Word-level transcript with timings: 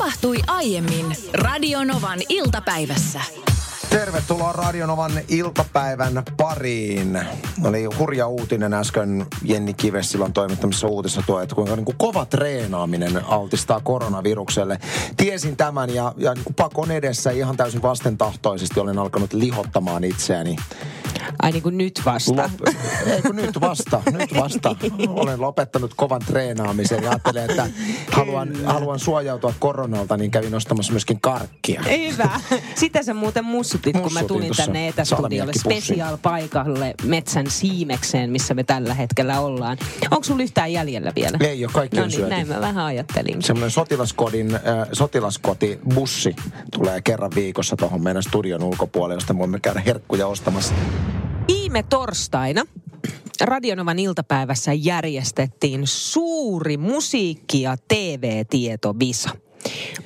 tapahtui 0.00 0.36
aiemmin 0.46 1.16
Radionovan 1.32 2.18
iltapäivässä. 2.28 3.20
Tervetuloa 3.90 4.52
Radionovan 4.52 5.12
iltapäivän 5.28 6.22
pariin. 6.36 7.20
Oli 7.64 7.84
hurja 7.84 8.26
uutinen 8.26 8.74
äsken 8.74 9.26
Jenni 9.42 9.74
Kives 9.74 10.10
silloin 10.10 10.32
toimittamissa 10.32 10.86
uutisissa 10.86 11.22
tuo, 11.26 11.40
että 11.40 11.54
kuinka 11.54 11.76
niin 11.76 11.84
kuin 11.84 11.96
kova 11.98 12.24
treenaaminen 12.24 13.24
altistaa 13.24 13.80
koronavirukselle. 13.80 14.78
Tiesin 15.16 15.56
tämän 15.56 15.94
ja, 15.94 16.14
ja 16.16 16.34
niin 16.34 16.44
kuin 16.44 16.54
pakon 16.54 16.90
edessä 16.90 17.30
ihan 17.30 17.56
täysin 17.56 17.82
vastentahtoisesti 17.82 18.80
olen 18.80 18.98
alkanut 18.98 19.32
lihottamaan 19.32 20.04
itseäni. 20.04 20.56
Ai 21.42 21.50
niin 21.52 21.62
kuin 21.62 21.78
nyt 21.78 22.00
vasta. 22.04 22.50
Lop- 22.66 22.74
Ei 23.06 23.22
kun 23.22 23.36
nyt 23.36 23.60
vasta, 23.60 24.02
nyt 24.12 24.34
vasta. 24.36 24.76
Olen 25.08 25.40
lopettanut 25.40 25.94
kovan 25.96 26.20
treenaamisen 26.26 27.02
ja 27.02 27.10
ajattelin, 27.10 27.50
että 27.50 27.66
haluan, 28.12 28.48
haluan 28.64 28.98
suojautua 28.98 29.54
koronalta, 29.58 30.16
niin 30.16 30.30
kävin 30.30 30.54
ostamassa 30.54 30.92
myöskin 30.92 31.20
karkkia. 31.20 31.82
Hyvä. 31.82 32.40
Sitä 32.74 33.02
sä 33.02 33.14
muuten 33.14 33.44
mussutit, 33.44 33.92
kun 33.92 34.00
mä 34.02 34.20
Mussutin 34.20 34.28
tulin 34.28 34.50
tänne 34.56 34.88
etästudiolle 34.88 35.52
special 35.52 36.16
paikalle 36.22 36.94
metsän 37.04 37.50
siimekseen, 37.50 38.30
missä 38.30 38.54
me 38.54 38.64
tällä 38.64 38.94
hetkellä 38.94 39.40
ollaan. 39.40 39.78
Onko 40.10 40.24
sulla 40.24 40.42
yhtään 40.42 40.72
jäljellä 40.72 41.12
vielä? 41.16 41.38
Ei 41.40 41.64
ole, 41.64 41.72
kaikki 41.74 41.96
No 41.96 42.02
on 42.02 42.08
niin, 42.08 42.16
syöty. 42.16 42.30
näin 42.30 42.48
mä 42.48 42.60
vähän 42.60 42.84
ajattelin. 42.84 43.42
Semmoinen 43.42 43.70
sotilaskodin, 43.70 44.54
äh, 44.54 44.60
sotilaskotibussi 44.92 46.36
tulee 46.72 47.00
kerran 47.00 47.30
viikossa 47.34 47.76
tuohon 47.76 48.02
meidän 48.02 48.22
studion 48.22 48.62
ulkopuolelle, 48.62 49.16
josta 49.16 49.38
voimme 49.38 49.60
käydä 49.60 49.80
herkkuja 49.86 50.26
ostamassa. 50.26 50.74
Viime 51.70 51.82
torstaina 51.82 52.64
Radionovan 53.40 53.98
iltapäivässä 53.98 54.72
järjestettiin 54.72 55.82
suuri 55.84 56.76
musiikki- 56.76 57.62
ja 57.62 57.76
TV-tietovisa. 57.88 59.30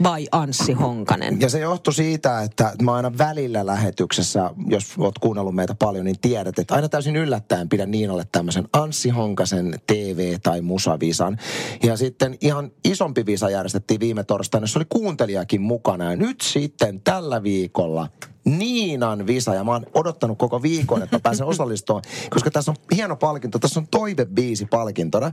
Vai 0.02 0.27
Anssi 0.32 0.73
Honkanen? 0.73 1.40
Ja 1.40 1.48
se 1.48 1.60
johtui 1.60 1.95
siitä, 1.95 2.42
että 2.42 2.73
mä 2.82 2.95
aina 2.95 3.18
välillä 3.18 3.66
lähetyksessä, 3.66 4.51
jos 4.68 4.95
oot 4.98 5.18
kuunnellut 5.18 5.54
meitä 5.54 5.74
paljon, 5.74 6.04
niin 6.04 6.20
tiedät, 6.20 6.59
että 6.59 6.74
aina 6.74 6.88
täysin 6.88 7.16
yllättäen 7.16 7.68
pidän 7.68 7.90
Niinalle 7.90 8.26
tämmöisen 8.32 8.68
Anssi 8.73 9.09
Honkasen 9.09 9.74
TV- 9.87 10.38
tai 10.42 10.60
musavisan. 10.60 11.38
Ja 11.82 11.96
sitten 11.96 12.38
ihan 12.40 12.70
isompi 12.85 13.26
visa 13.26 13.51
järjestettiin 13.51 14.01
viime 14.01 14.24
torstaina, 14.24 14.62
jossa 14.62 14.79
oli 14.79 14.87
kuuntelijakin 14.88 15.60
mukana. 15.60 16.10
Ja 16.10 16.16
nyt 16.16 16.40
sitten 16.40 17.01
tällä 17.01 17.42
viikolla 17.42 18.09
Niinan 18.45 19.26
visa, 19.26 19.54
ja 19.54 19.64
mä 19.64 19.73
oon 19.73 19.87
odottanut 19.95 20.38
koko 20.38 20.62
viikon, 20.62 21.02
että 21.02 21.16
mä 21.16 21.20
pääsen 21.20 21.46
osallistumaan, 21.46 22.04
koska 22.30 22.51
tässä 22.51 22.70
on 22.70 22.76
hieno 22.96 23.16
palkinto, 23.16 23.59
tässä 23.59 23.80
on 23.80 23.86
toivebiisi 23.90 24.66
palkintona. 24.66 25.32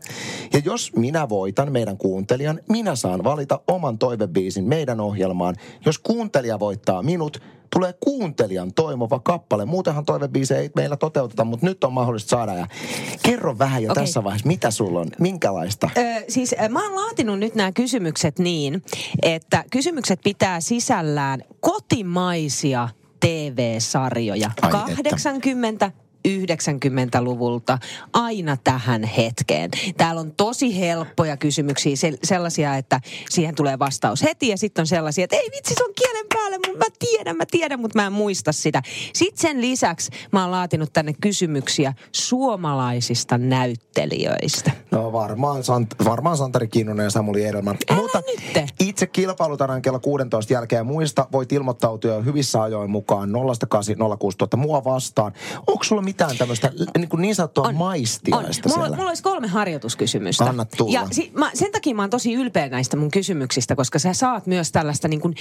Ja 0.54 0.62
jos 0.66 0.92
minä 0.96 1.30
voitan 1.30 1.72
meidän 1.72 1.98
kuuntelijan, 1.98 2.60
minä 2.70 2.96
saan 2.96 3.24
valita 3.24 3.60
oman 3.68 3.98
toivebiisin 3.98 4.66
meidän 4.66 5.00
ohjelmaan. 5.00 5.56
Jos 5.86 6.00
kuuntelija 6.00 6.60
voittaa 6.60 7.04
minut, 7.04 7.42
tulee 7.74 7.94
kuuntelijan 8.00 8.74
toimova 8.74 9.20
kappale. 9.20 9.66
Muutenhan 9.66 10.06
toivebiisi 10.06 10.54
ei 10.54 10.70
meillä 10.76 10.98
toteuteta, 10.98 11.44
mutta 11.44 11.66
nyt 11.66 11.84
on 11.84 11.94
mahdollista 11.94 12.30
saada. 12.30 12.54
Ja 12.54 12.68
kerro 13.24 13.58
vähän 13.58 13.84
jo 13.84 13.92
Okei. 13.92 14.04
tässä 14.04 14.24
vaiheessa, 14.24 14.48
mitä 14.48 14.72
sulla 14.72 15.00
on, 15.00 15.08
minkälaista? 15.20 15.90
Ö, 15.98 16.24
siis 16.28 16.56
mä 16.70 16.84
oon 16.84 16.96
laatinut 16.96 17.40
nyt 17.40 17.56
nämä 17.56 17.72
kysymykset 17.72 18.40
niin, 18.40 18.84
että 19.22 19.64
kysymykset 19.72 20.20
pitää 20.24 20.62
sisällään 20.62 21.42
kotimaisia 21.60 22.90
TV-sarjoja. 23.22 24.52
Ai 24.62 24.72
että. 24.98 25.92
80 26.26 27.20
90-luvulta 27.20 27.78
aina 28.14 28.58
tähän 28.64 29.04
hetkeen. 29.04 29.70
Täällä 29.98 30.22
on 30.22 30.32
tosi 30.32 30.80
helppoja 30.80 31.38
kysymyksiä, 31.38 31.96
se, 31.96 32.14
sellaisia, 32.24 32.76
että 32.76 33.02
siihen 33.30 33.56
tulee 33.56 33.80
vastaus 33.80 34.24
heti 34.24 34.48
ja 34.48 34.58
sitten 34.58 34.84
on 34.84 34.88
sellaisia, 34.88 35.24
että 35.24 35.36
ei 35.36 35.50
vitsi, 35.56 35.74
se 35.74 35.84
on 35.84 35.94
kielen 35.96 36.26
päällä, 36.34 36.58
mutta 36.68 36.78
mä 36.78 36.96
tiedän, 37.00 37.38
mä 37.38 37.44
tiedän, 37.52 37.80
mutta 37.80 38.00
mä 38.00 38.06
en 38.06 38.14
muista 38.14 38.52
sitä. 38.52 38.82
Sitten 39.14 39.42
sen 39.42 39.62
lisäksi 39.62 40.12
mä 40.32 40.42
oon 40.42 40.52
laatinut 40.52 40.94
tänne 40.94 41.14
kysymyksiä 41.22 41.94
suomalaisista 42.12 43.38
näyttelijöistä. 43.38 44.72
No 44.92 45.12
varmaan, 45.12 45.62
Sant- 45.62 46.06
varmaan 46.06 46.38
Santeri 46.38 46.68
Kinnunen 46.68 47.04
ja 47.04 47.10
Samuli 47.10 47.46
Edelman. 47.46 47.78
Älä 47.90 48.02
Mutta 48.02 48.22
nytte. 48.28 48.68
itse 48.80 49.08
kilpailu 49.08 49.58
tänään 49.58 49.82
kello 49.82 50.00
16 50.00 50.54
jälkeen 50.54 50.86
muista. 50.86 51.28
Voit 51.32 51.52
ilmoittautua 51.52 52.22
hyvissä 52.22 52.62
ajoin 52.62 52.90
mukaan 52.92 53.30
08 53.70 53.96
06000 54.20 54.58
mua 54.58 54.84
vastaan. 54.84 55.34
Onko 55.68 55.84
sulla 55.84 56.02
mitään 56.12 56.38
tämmöistä 56.38 56.72
niin, 56.98 57.10
kuin 57.10 57.22
niin 57.22 57.36
sanottua 57.36 57.68
On, 57.68 57.76
maistiaista 57.76 58.70
on. 58.70 58.72
Mulla, 58.72 58.84
siellä? 58.84 58.98
mulla 58.98 59.10
olisi 59.10 59.24
kolme 59.24 59.48
harjoituskysymystä. 59.48 60.44
Anna 60.44 60.66
tulla. 60.66 60.94
Ja 60.94 61.08
si, 61.12 61.32
mä, 61.38 61.52
sen 61.54 61.72
takia 61.72 61.96
mä 61.96 62.02
oon 62.02 62.10
tosi 62.10 62.34
ylpeä 62.34 62.70
näistä 62.70 62.98
mun 62.98 63.12
kysymyksistä, 63.12 63.76
koska 63.76 64.00
sä 64.00 64.14
saat 64.14 64.48
myös 64.48 64.72
tällaista 64.72 65.08
niin 65.08 65.22
kuin 65.22 65.36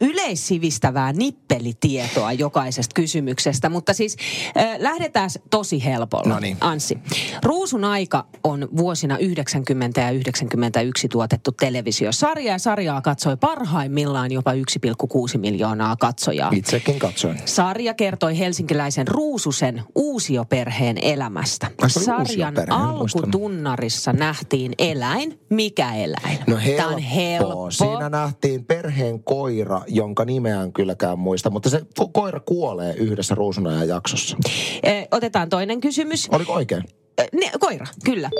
yleissivistävää 0.00 1.12
nippelitietoa 1.12 2.32
jokaisesta 2.32 2.94
kysymyksestä. 2.94 3.68
Mutta 3.68 3.92
siis 3.92 4.16
äh, 4.56 4.76
lähdetään 4.78 5.30
tosi 5.50 5.84
helpolla, 5.84 6.34
No 6.34 6.40
niin. 6.40 6.56
Anssi. 6.60 6.98
Ruusun 7.42 7.84
aika 7.84 8.26
on 8.44 8.68
vuosina 8.76 9.18
90 9.18 10.00
ja 10.00 10.10
91 10.10 11.08
tuotettu 11.08 11.52
televisiosarja 11.52 12.52
ja 12.52 12.58
sarjaa 12.58 13.00
katsoi 13.00 13.36
parhaimmillaan 13.36 14.32
jopa 14.32 14.52
1,6 14.52 15.38
miljoonaa 15.38 15.96
katsojaa. 15.96 16.50
Itsekin 16.54 16.98
katsoin. 16.98 17.38
Sarja 17.44 17.94
kertoi 17.94 18.38
helsinkiläisen 18.38 19.08
Ruususen 19.08 19.82
uusioperheen 20.12 20.98
elämästä. 21.02 21.70
Ai 21.82 21.90
Sarjan 21.90 22.54
alkutunnarissa 22.70 24.12
nähtiin 24.12 24.72
eläin. 24.78 25.40
Mikä 25.48 25.94
eläin? 25.94 26.38
No 26.46 26.56
helppo. 26.56 26.88
on 26.88 26.98
helppo. 26.98 27.70
Siinä 27.70 28.08
nähtiin 28.08 28.64
perheen 28.64 29.24
koira, 29.24 29.82
jonka 29.88 30.24
nimeä 30.24 30.62
en 30.62 30.72
kylläkään 30.72 31.18
muista, 31.18 31.50
mutta 31.50 31.70
se 31.70 31.78
ko- 32.00 32.10
koira 32.12 32.40
kuolee 32.40 32.94
yhdessä 32.94 33.34
Ruusunajan 33.34 33.88
jaksossa. 33.88 34.36
Eh, 34.82 35.08
Otetaan 35.10 35.48
toinen 35.48 35.80
kysymys. 35.80 36.28
Oliko 36.32 36.52
oikein? 36.52 36.82
Eh, 37.18 37.28
Ne, 37.32 37.50
koira, 37.60 37.86
kyllä. 38.04 38.30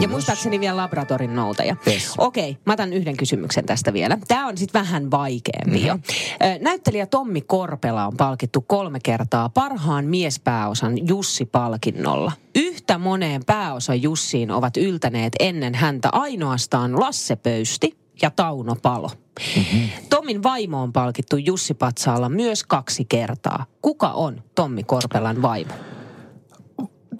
Ja 0.00 0.08
muistaakseni 0.08 0.60
vielä 0.60 0.76
laboratorin 0.76 1.34
noutaja. 1.36 1.76
Yes. 1.86 2.14
Okei, 2.18 2.56
mä 2.66 2.72
otan 2.72 2.92
yhden 2.92 3.16
kysymyksen 3.16 3.66
tästä 3.66 3.92
vielä. 3.92 4.18
Tämä 4.28 4.46
on 4.46 4.58
sitten 4.58 4.80
vähän 4.80 5.10
vaikeampi 5.10 5.78
Mhm. 5.78 5.86
jo. 5.86 5.98
Näyttelijä 6.60 7.06
Tommi 7.06 7.40
Korpela 7.40 8.06
on 8.06 8.16
palkittu 8.16 8.60
kolme 8.60 8.98
kertaa 9.02 9.48
parhaan 9.48 10.04
miespääosan 10.04 11.08
Jussi-palkinnolla. 11.08 12.32
Yhtä 12.54 12.98
moneen 12.98 13.44
pääosa 13.44 13.94
Jussiin 13.94 14.50
ovat 14.50 14.76
yltäneet 14.76 15.32
ennen 15.40 15.74
häntä 15.74 16.08
ainoastaan 16.12 17.00
Lasse 17.00 17.36
Pöysti 17.36 17.96
ja 18.22 18.30
Tauno 18.30 18.76
Palo. 18.82 19.10
Mhm. 19.56 19.84
Tommin 20.10 20.42
vaimo 20.42 20.82
on 20.82 20.92
palkittu 20.92 21.36
Jussi 21.36 21.74
Patsaalla 21.74 22.28
myös 22.28 22.64
kaksi 22.64 23.04
kertaa. 23.04 23.66
Kuka 23.82 24.08
on 24.08 24.42
Tommi 24.54 24.84
Korpelan 24.84 25.42
vaimo? 25.42 25.72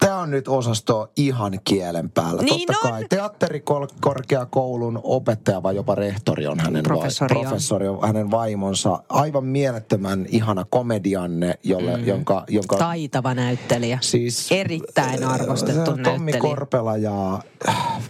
Tämä 0.04 0.18
on 0.18 0.30
nyt 0.30 0.48
osasto 0.48 1.10
ihan 1.16 1.60
kielen 1.64 2.10
päällä. 2.10 2.42
Niin 2.42 2.66
Totta 2.66 2.86
on. 2.88 2.92
kai 2.92 3.04
teatterikorkeakoulun 3.08 5.00
opettaja 5.02 5.62
vai 5.62 5.76
jopa 5.76 5.94
rehtori 5.94 6.46
on 6.46 6.60
hänen, 6.60 6.82
Professori 6.82 7.34
vai, 7.34 7.40
on. 7.40 7.46
professori 7.48 7.88
on 7.88 7.98
hänen 8.02 8.30
vaimonsa. 8.30 9.02
Aivan 9.08 9.44
mielettömän 9.46 10.26
ihana 10.28 10.64
komedianne, 10.70 11.54
jolle, 11.62 11.96
mm. 11.96 12.06
jonka, 12.06 12.44
jonka 12.48 12.76
Taitava 12.76 13.34
näyttelijä. 13.34 13.98
siis... 14.00 14.52
Erittäin 14.52 15.24
arvostettu 15.24 15.90
Tommi 15.90 16.02
näyttelijä. 16.02 16.40
Korpela 16.40 16.96
ja... 16.96 17.40
äh, 17.68 18.02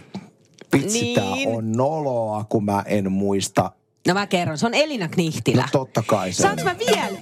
Vitsi, 0.73 1.01
Niin. 1.01 1.15
tää 1.15 1.55
on 1.55 1.71
noloa, 1.71 2.43
kun 2.49 2.65
mä 2.65 2.83
en 2.85 3.11
muista. 3.11 3.71
No 4.07 4.13
mä 4.13 4.27
kerron, 4.27 4.57
se 4.57 4.65
on 4.65 4.73
Elina 4.73 5.07
Knihtilä. 5.07 5.61
No 5.61 5.67
totta 5.71 6.03
kai 6.07 6.31
se 6.33 6.41
Saanko 6.41 6.63
mä 6.63 6.75
vielä 6.79 7.17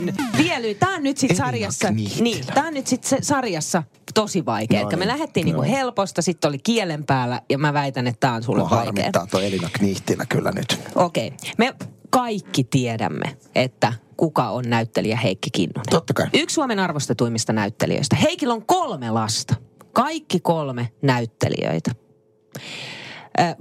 yhden? 0.00 0.14
Vielä 0.38 0.58
yhden. 0.66 0.76
Tää 0.76 0.88
on 0.90 1.02
nyt 1.02 1.18
sit 1.18 1.30
Elina 1.30 1.44
sarjassa. 1.46 1.90
Niin, 1.90 2.46
tää 2.54 2.66
on 2.66 2.74
nyt 2.74 2.86
sit 2.86 3.04
se 3.04 3.18
sarjassa 3.22 3.82
tosi 4.14 4.46
vaikea. 4.46 4.82
No 4.82 4.88
No 4.90 4.90
me 4.90 5.04
niin, 5.04 5.08
lähdettiin 5.08 5.44
niinku 5.44 5.62
joo. 5.62 5.72
helposta, 5.76 6.22
sitten 6.22 6.48
oli 6.48 6.58
kielen 6.58 7.04
päällä 7.04 7.42
ja 7.50 7.58
mä 7.58 7.72
väitän, 7.72 8.06
että 8.06 8.20
tää 8.20 8.32
on 8.34 8.42
sulle 8.42 8.58
Mua 8.58 8.70
vaikea. 8.70 8.84
harmittaa 8.86 9.26
toi 9.26 9.46
Elina 9.46 9.68
Knihtilä 9.72 10.26
kyllä 10.28 10.52
nyt. 10.52 10.80
Okei. 10.94 11.32
Me 11.58 11.74
kaikki 12.10 12.64
tiedämme, 12.64 13.36
että 13.54 13.92
kuka 14.16 14.50
on 14.50 14.64
näyttelijä 14.68 15.16
Heikki 15.16 15.50
Kinnunen. 15.52 15.84
Totta 15.90 16.14
kai. 16.14 16.26
Yksi 16.34 16.54
Suomen 16.54 16.78
arvostetuimmista 16.78 17.52
näyttelijöistä. 17.52 18.16
Heikillä 18.16 18.54
on 18.54 18.66
kolme 18.66 19.10
lasta. 19.10 19.54
Kaikki 19.92 20.40
kolme 20.40 20.88
näyttelijöitä. 21.02 21.90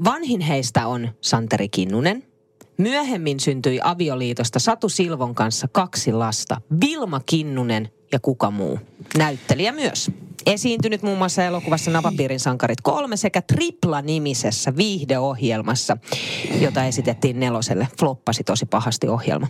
Vanhin 0.04 0.42
heistä 0.42 0.88
on 0.88 1.10
Santeri 1.22 1.70
Kinnunen. 1.70 2.24
Myöhemmin 2.78 3.40
syntyi 3.40 3.80
avioliitosta 3.84 4.60
Satu 4.60 4.90
Silvon 4.90 5.36
kanssa 5.36 5.68
kaksi 5.72 6.14
lasta. 6.14 6.62
Vilma 6.82 7.22
Kinnunen 7.26 7.90
ja 8.12 8.20
kuka 8.20 8.52
muu. 8.52 8.80
Näyttelijä 9.18 9.72
myös. 9.72 10.12
Esiintynyt 10.46 11.02
muun 11.02 11.18
muassa 11.18 11.44
elokuvassa 11.44 11.92
Napapiirin 11.92 12.40
sankarit 12.40 12.82
kolme 12.82 13.18
sekä 13.18 13.42
Tripla-nimisessä 13.42 14.76
viihdeohjelmassa, 14.76 15.98
jota 16.62 16.86
esitettiin 16.86 17.40
neloselle. 17.40 17.88
Floppasi 18.00 18.44
tosi 18.44 18.66
pahasti 18.66 19.08
ohjelma. 19.08 19.48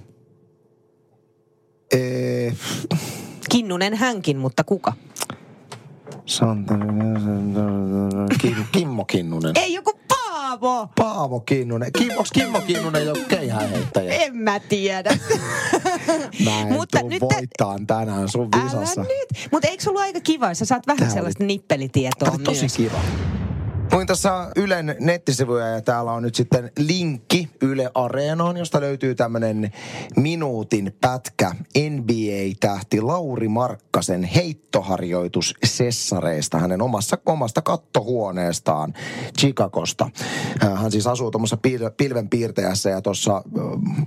Ee, 1.94 2.54
Kinnunen 3.50 3.94
hänkin, 3.94 4.38
mutta 4.38 4.64
kuka? 4.64 4.94
Kim, 8.42 8.56
Kimmo 8.72 9.06
Kinnunen. 9.06 9.52
Ei 9.56 9.74
joku 9.74 9.92
Paavo 10.46 10.90
Paavo! 10.96 11.40
Kinnunen. 11.40 11.92
Kim, 11.98 12.12
onks 12.18 12.32
Kimmo 12.32 12.62
Kinnunen 12.62 13.06
jo 13.06 13.14
keihäänheittäjä? 13.28 14.14
En 14.14 14.38
mä 14.38 14.60
tiedä. 14.60 15.18
Mä 16.46 16.62
en 16.62 16.74
Mutta 16.74 17.02
nyt 17.04 17.22
voittaan 17.22 17.88
tänään 17.88 18.30
sun 18.30 18.50
visassa. 18.56 19.02
Älä 19.02 19.10
nyt. 19.10 19.48
Mutta 19.52 19.68
eikö 19.68 19.84
ollut 19.88 20.02
aika 20.02 20.20
kiva, 20.20 20.50
jos 20.50 20.60
sä 20.60 20.66
saat 20.66 20.88
vähän 20.88 21.00
Tää 21.00 21.10
sellaista 21.10 21.44
oli... 21.44 21.48
nippelitietoa 21.48 22.30
Tää 22.30 22.38
tosi 22.44 22.62
myös. 22.62 22.76
kiva. 22.78 23.00
Luin 23.96 24.08
tässä 24.08 24.52
Ylen 24.56 24.96
nettisivuja 25.00 25.68
ja 25.68 25.82
täällä 25.82 26.12
on 26.12 26.24
nyt 26.24 26.36
sitten 26.36 26.72
linkki 26.80 27.50
Yle 27.62 27.92
Areenaan, 27.94 28.58
josta 28.58 28.82
löytyy 28.82 29.16
tämmönen 29.16 29.72
minuutin 30.16 30.96
pätkä 31.02 31.52
NBA-tähti 31.90 33.02
Lauri 33.02 33.48
Markkasen 33.48 34.24
heittoharjoitus 34.24 35.54
sessareista 35.66 36.60
hänen 36.60 36.82
omassa, 36.82 37.18
omasta 37.26 37.62
kattohuoneestaan 37.62 38.94
Chicagosta. 39.40 40.10
Hän 40.76 40.92
siis 40.92 41.08
asuu 41.08 41.32
tuommoisessa 41.32 41.60
pilvenpiirtäjässä 41.98 42.90
ja 42.90 43.02
tuossa 43.02 43.44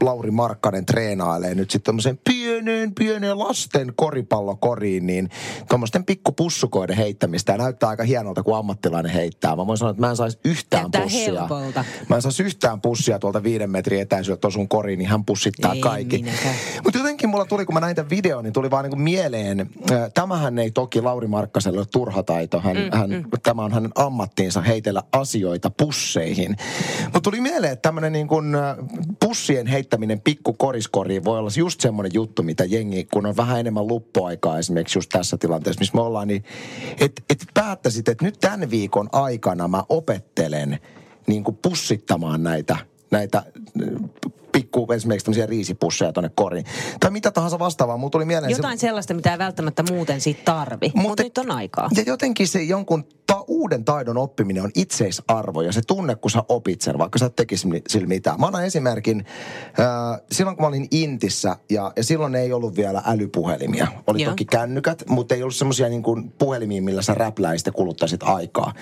Lauri 0.02 0.31
Markkanen 0.31 0.87
treenailee 0.87 1.55
nyt 1.55 1.70
sitten 1.70 1.87
tämmöisen 1.87 2.20
pienen, 2.25 2.94
pienen 2.94 3.38
lasten 3.38 3.93
koripallokoriin, 3.96 5.06
niin 5.06 5.31
tuommoisten 5.69 6.05
pikkupussukoiden 6.05 6.96
heittämistä 6.96 7.52
ja 7.52 7.58
näyttää 7.58 7.88
aika 7.88 8.05
hienolta, 8.05 8.43
kun 8.43 8.56
ammattilainen 8.56 9.12
heittää. 9.12 9.56
Mä 9.56 9.67
voin 9.67 9.77
sanoa, 9.78 9.90
että 9.90 10.00
mä 10.00 10.10
en 10.10 10.16
saisi 10.16 10.38
yhtään 10.44 10.82
Jättää 10.82 11.02
pussia. 11.02 11.40
Helpolta. 11.40 11.84
Mä 12.08 12.16
en 12.16 12.22
saisi 12.22 12.42
yhtään 12.42 12.80
pussia 12.80 13.19
tuolta 13.19 13.42
viiden 13.42 13.70
metrin 13.70 14.00
etäisyydeltä 14.00 14.50
sun 14.50 14.69
koriin, 14.69 14.98
niin 14.98 15.08
hän 15.08 15.25
pussittaa 15.25 15.72
ei 15.72 15.80
kaikki. 15.80 16.25
Mutta 16.84 16.98
jotenkin 16.98 17.28
mulla 17.28 17.44
tuli, 17.44 17.66
kun 17.66 17.75
mä 17.75 17.80
näin 17.80 17.96
tämän 17.96 18.10
videon, 18.10 18.44
niin 18.44 18.52
tuli 18.52 18.70
vaan 18.70 18.84
niin 18.84 18.90
kuin 18.90 19.02
mieleen. 19.02 19.70
Tämähän 20.14 20.58
ei 20.58 20.70
toki 20.70 21.02
Lauri 21.02 21.26
Markkaselle 21.26 21.78
ole 21.78 21.86
turha 21.92 22.22
taito. 22.22 22.60
Hän, 22.60 22.76
mm, 22.76 22.98
hän, 22.98 23.10
mm. 23.10 23.25
Tämä 23.42 23.64
on 23.64 23.72
hänen 23.72 23.90
ammattiinsa 23.94 24.60
heitellä 24.60 25.02
asioita 25.12 25.70
pusseihin. 25.70 26.56
Mutta 27.04 27.20
tuli 27.20 27.40
mieleen, 27.40 27.72
että 27.72 27.82
tämmöinen 27.82 28.12
niin 28.12 28.28
kuin 28.28 28.46
pussien 29.24 29.66
heittäminen 29.66 30.20
pikku 30.20 30.52
koriskoriin 30.52 31.24
voi 31.24 31.38
olla 31.38 31.50
just 31.56 31.81
semmoinen 31.81 32.14
juttu, 32.14 32.42
mitä 32.42 32.64
jengi, 32.64 33.04
kun 33.04 33.26
on 33.26 33.36
vähän 33.36 33.60
enemmän 33.60 33.86
luppuaikaa 33.86 34.58
esimerkiksi 34.58 34.98
just 34.98 35.08
tässä 35.08 35.36
tilanteessa, 35.38 35.81
missä 35.81 35.94
me 35.94 36.00
ollaan, 36.00 36.28
niin 36.28 36.44
että 37.00 37.22
et 37.31 37.46
päättäisit, 37.54 38.08
että 38.08 38.24
nyt 38.24 38.38
tämän 38.40 38.70
viikon 38.70 39.08
aikana 39.12 39.68
mä 39.70 39.85
opettelen 39.88 40.79
niin 41.26 41.44
kuin 41.44 41.59
pussittamaan 41.62 42.43
näitä, 42.43 42.76
näitä 43.11 43.43
pikku 44.52 44.92
esimerkiksi 44.92 45.24
tämmöisiä 45.24 45.46
riisipusseja 45.46 46.12
tuonne 46.12 46.30
koriin. 46.34 46.64
Tai 47.00 47.10
mitä 47.10 47.30
tahansa 47.30 47.58
vastaavaa. 47.58 47.96
Mulla 47.96 48.10
tuli 48.10 48.24
mieleen 48.24 48.50
Jotain 48.50 48.78
se... 48.78 48.80
sellaista, 48.80 49.14
mitä 49.14 49.32
ei 49.32 49.38
välttämättä 49.38 49.82
muuten 49.90 50.20
siitä 50.20 50.42
tarvi. 50.44 50.92
Mutta 50.94 51.08
Mut 51.08 51.18
nyt 51.18 51.38
on 51.38 51.50
aikaa. 51.50 51.88
Ja 51.96 52.02
jotenkin 52.06 52.48
se 52.48 52.62
jonkun 52.62 53.04
ta- 53.26 53.44
uuden 53.46 53.84
taidon 53.84 54.16
oppiminen 54.16 54.62
on 54.62 54.70
itseisarvo 54.74 55.62
ja 55.62 55.72
se 55.72 55.80
tunne, 55.86 56.14
kun 56.14 56.30
sä 56.30 56.42
opit 56.48 56.80
sen, 56.80 56.98
vaikka 56.98 57.18
sä 57.18 57.26
et 57.26 57.36
tekisi 57.36 57.68
sillä 57.88 58.06
mitään. 58.06 58.40
Mä 58.40 58.46
annan 58.46 58.64
esimerkin, 58.64 59.24
äh, 59.80 60.20
silloin 60.32 60.56
kun 60.56 60.64
mä 60.64 60.68
olin 60.68 60.88
Intissä 60.90 61.56
ja, 61.70 61.92
ja 61.96 62.04
silloin 62.04 62.34
ei 62.34 62.52
ollut 62.52 62.76
vielä 62.76 63.02
älypuhelimia. 63.06 63.86
Oli 64.06 64.22
Joo. 64.22 64.32
toki 64.32 64.44
kännykät, 64.44 65.04
mutta 65.08 65.34
ei 65.34 65.42
ollut 65.42 65.56
semmoisia 65.56 65.88
niin 65.88 66.02
kuin 66.02 66.32
puhelimia, 66.38 66.82
millä 66.82 67.02
sä 67.02 67.14
räpläisit 67.14 67.66
ja 67.66 67.72
kuluttaisit 67.72 68.22
aikaa. 68.22 68.72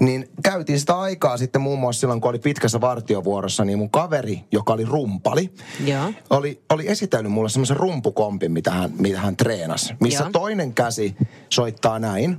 Niin 0.00 0.28
käytiin 0.42 0.80
sitä 0.80 0.98
aikaa 0.98 1.36
sitten 1.36 1.60
muun 1.60 1.78
muassa 1.78 2.00
silloin, 2.00 2.20
kun 2.20 2.30
oli 2.30 2.38
pitkässä 2.38 2.80
vartiovuorossa, 2.80 3.64
niin 3.64 3.78
mun 3.78 3.90
kaveri, 3.90 4.44
joka 4.52 4.72
oli 4.72 4.84
rumpali, 5.16 5.52
Joo. 5.84 6.12
Oli, 6.30 6.62
oli 6.70 6.88
esitellyt 6.88 7.32
mulle 7.32 7.48
semmoisen 7.48 7.76
rumpukompin, 7.76 8.52
mitä 8.52 8.70
hän, 8.70 8.90
mitä 8.98 9.20
hän 9.20 9.36
treenasi. 9.36 9.94
Missä 10.00 10.24
Joo. 10.24 10.30
toinen 10.30 10.74
käsi 10.74 11.16
soittaa 11.48 11.98
näin 11.98 12.36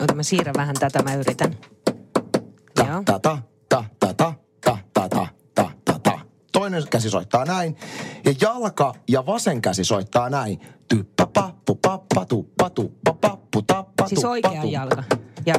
Ota 0.00 0.14
mä 0.14 0.22
siirrän 0.22 0.54
vähän 0.56 0.76
tätä, 0.80 1.02
mä 1.02 1.14
yritän. 1.14 1.56
Ta, 2.74 3.02
ta, 3.04 3.18
ta, 3.18 3.38
ta, 3.68 3.84
ta, 4.00 4.14
ta, 4.14 4.32
ta, 4.60 4.78
ta, 4.94 5.08
ta, 5.08 5.26
ta, 5.54 5.70
ta, 5.84 5.98
ta. 6.02 6.18
Toinen 6.52 6.82
käsi 6.90 7.10
soittaa 7.10 7.44
näin. 7.44 7.76
Ja 8.24 8.34
jalka 8.40 8.94
ja 9.08 9.26
vasen 9.26 9.62
käsi 9.62 9.84
soittaa 9.84 10.30
näin. 10.30 10.60
Typpä 10.88 11.26
pappu 11.26 11.74
pappa 11.74 12.24
tuppa 12.24 12.70
tuppa 12.70 13.14
pappu 13.20 13.62
tappa 13.62 14.08
Siis 14.08 14.24
oikea 14.24 14.64
jalka. 14.64 15.02
Ja 15.46 15.54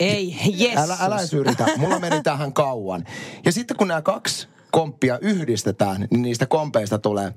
ei, 0.00 0.36
yes. 0.60 0.76
Älä, 0.76 0.96
älä 1.00 1.18
edes 1.18 1.34
yritä. 1.34 1.66
Mulla 1.76 1.98
meni 1.98 2.22
tähän 2.22 2.52
kauan. 2.52 3.04
Ja 3.44 3.52
sitten 3.52 3.76
kun 3.76 3.88
nämä 3.88 4.02
kaksi 4.02 4.48
komppia 4.72 5.18
yhdistetään, 5.18 6.08
niin 6.10 6.22
niistä 6.22 6.46
kompeista 6.46 6.98
tulee 6.98 7.32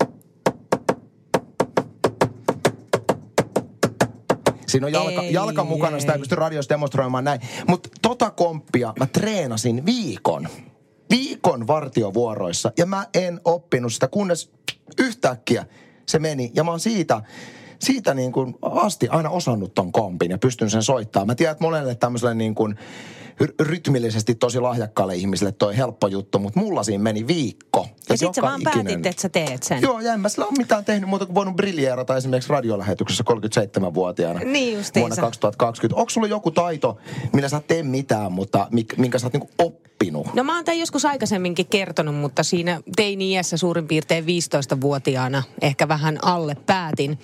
Siinä 4.67 4.87
on 4.87 4.93
jalka, 4.93 5.21
ei, 5.21 5.33
jalka 5.33 5.63
mukana, 5.63 5.95
ei. 5.95 6.01
sitä 6.01 6.13
ei 6.13 6.19
pysty 6.19 6.35
radiossa 6.35 6.69
demonstroimaan 6.69 7.23
näin. 7.23 7.41
Mutta 7.67 7.89
tota 8.01 8.31
komppia 8.31 8.93
mä 8.99 9.05
treenasin 9.05 9.85
viikon. 9.85 10.47
Viikon 11.09 11.67
vartiovuoroissa. 11.67 12.71
Ja 12.77 12.85
mä 12.85 13.05
en 13.13 13.41
oppinut 13.45 13.93
sitä, 13.93 14.07
kunnes 14.07 14.51
yhtäkkiä 14.99 15.65
se 16.05 16.19
meni. 16.19 16.51
Ja 16.55 16.63
mä 16.63 16.71
oon 16.71 16.79
siitä 16.79 17.21
siitä 17.79 18.13
niin 18.13 18.31
kuin 18.31 18.55
asti 18.61 19.07
aina 19.07 19.29
osannut 19.29 19.73
ton 19.73 19.91
kompin 19.91 20.31
ja 20.31 20.37
pystyn 20.37 20.69
sen 20.69 20.83
soittamaan. 20.83 21.27
Mä 21.27 21.35
tiedän, 21.35 21.51
että 21.51 21.63
monelle 21.63 21.95
tämmöiselle 21.95 22.33
niin 22.35 22.55
kuin 22.55 22.75
rytmillisesti 23.59 24.35
tosi 24.35 24.59
lahjakkaalle 24.59 25.15
ihmiselle 25.15 25.51
toi 25.51 25.77
helppo 25.77 26.07
juttu, 26.07 26.39
mutta 26.39 26.59
mulla 26.59 26.83
siinä 26.83 27.03
meni 27.03 27.27
viikko. 27.27 27.87
Ja, 28.09 28.17
sit 28.17 28.33
sä 28.33 28.41
vaan 28.41 28.61
ikinen... 28.61 28.85
päätit, 28.85 29.05
että 29.05 29.21
sä 29.21 29.29
teet 29.29 29.63
sen. 29.63 29.81
Joo, 29.81 29.99
ja 29.99 30.13
en 30.13 30.19
mä 30.19 30.29
sillä 30.29 30.45
ole 30.45 30.53
mitään 30.57 30.85
tehnyt 30.85 31.09
muuta 31.09 31.25
kuin 31.25 31.35
voinut 31.35 31.55
briljeerata 31.55 32.17
esimerkiksi 32.17 32.49
radiolähetyksessä 32.49 33.23
37-vuotiaana 33.33 34.39
niin 34.39 34.79
vuonna 34.95 35.15
2020. 35.15 35.99
Onko 35.99 36.09
sulla 36.09 36.27
joku 36.27 36.51
taito, 36.51 36.97
millä 37.33 37.49
sä 37.49 37.57
et 37.57 37.67
tee 37.67 37.83
mitään, 37.83 38.31
mutta 38.31 38.67
minkä 38.97 39.19
sä 39.19 39.25
oot 39.25 39.33
niin 39.33 39.49
oppinut? 39.57 40.33
No 40.33 40.43
mä 40.43 40.55
oon 40.55 40.65
tämän 40.65 40.79
joskus 40.79 41.05
aikaisemminkin 41.05 41.65
kertonut, 41.65 42.15
mutta 42.15 42.43
siinä 42.43 42.81
teini-iässä 42.95 43.57
suurin 43.57 43.87
piirtein 43.87 44.25
15-vuotiaana, 44.25 45.43
ehkä 45.61 45.87
vähän 45.87 46.19
alle 46.21 46.55
päätin, 46.65 47.19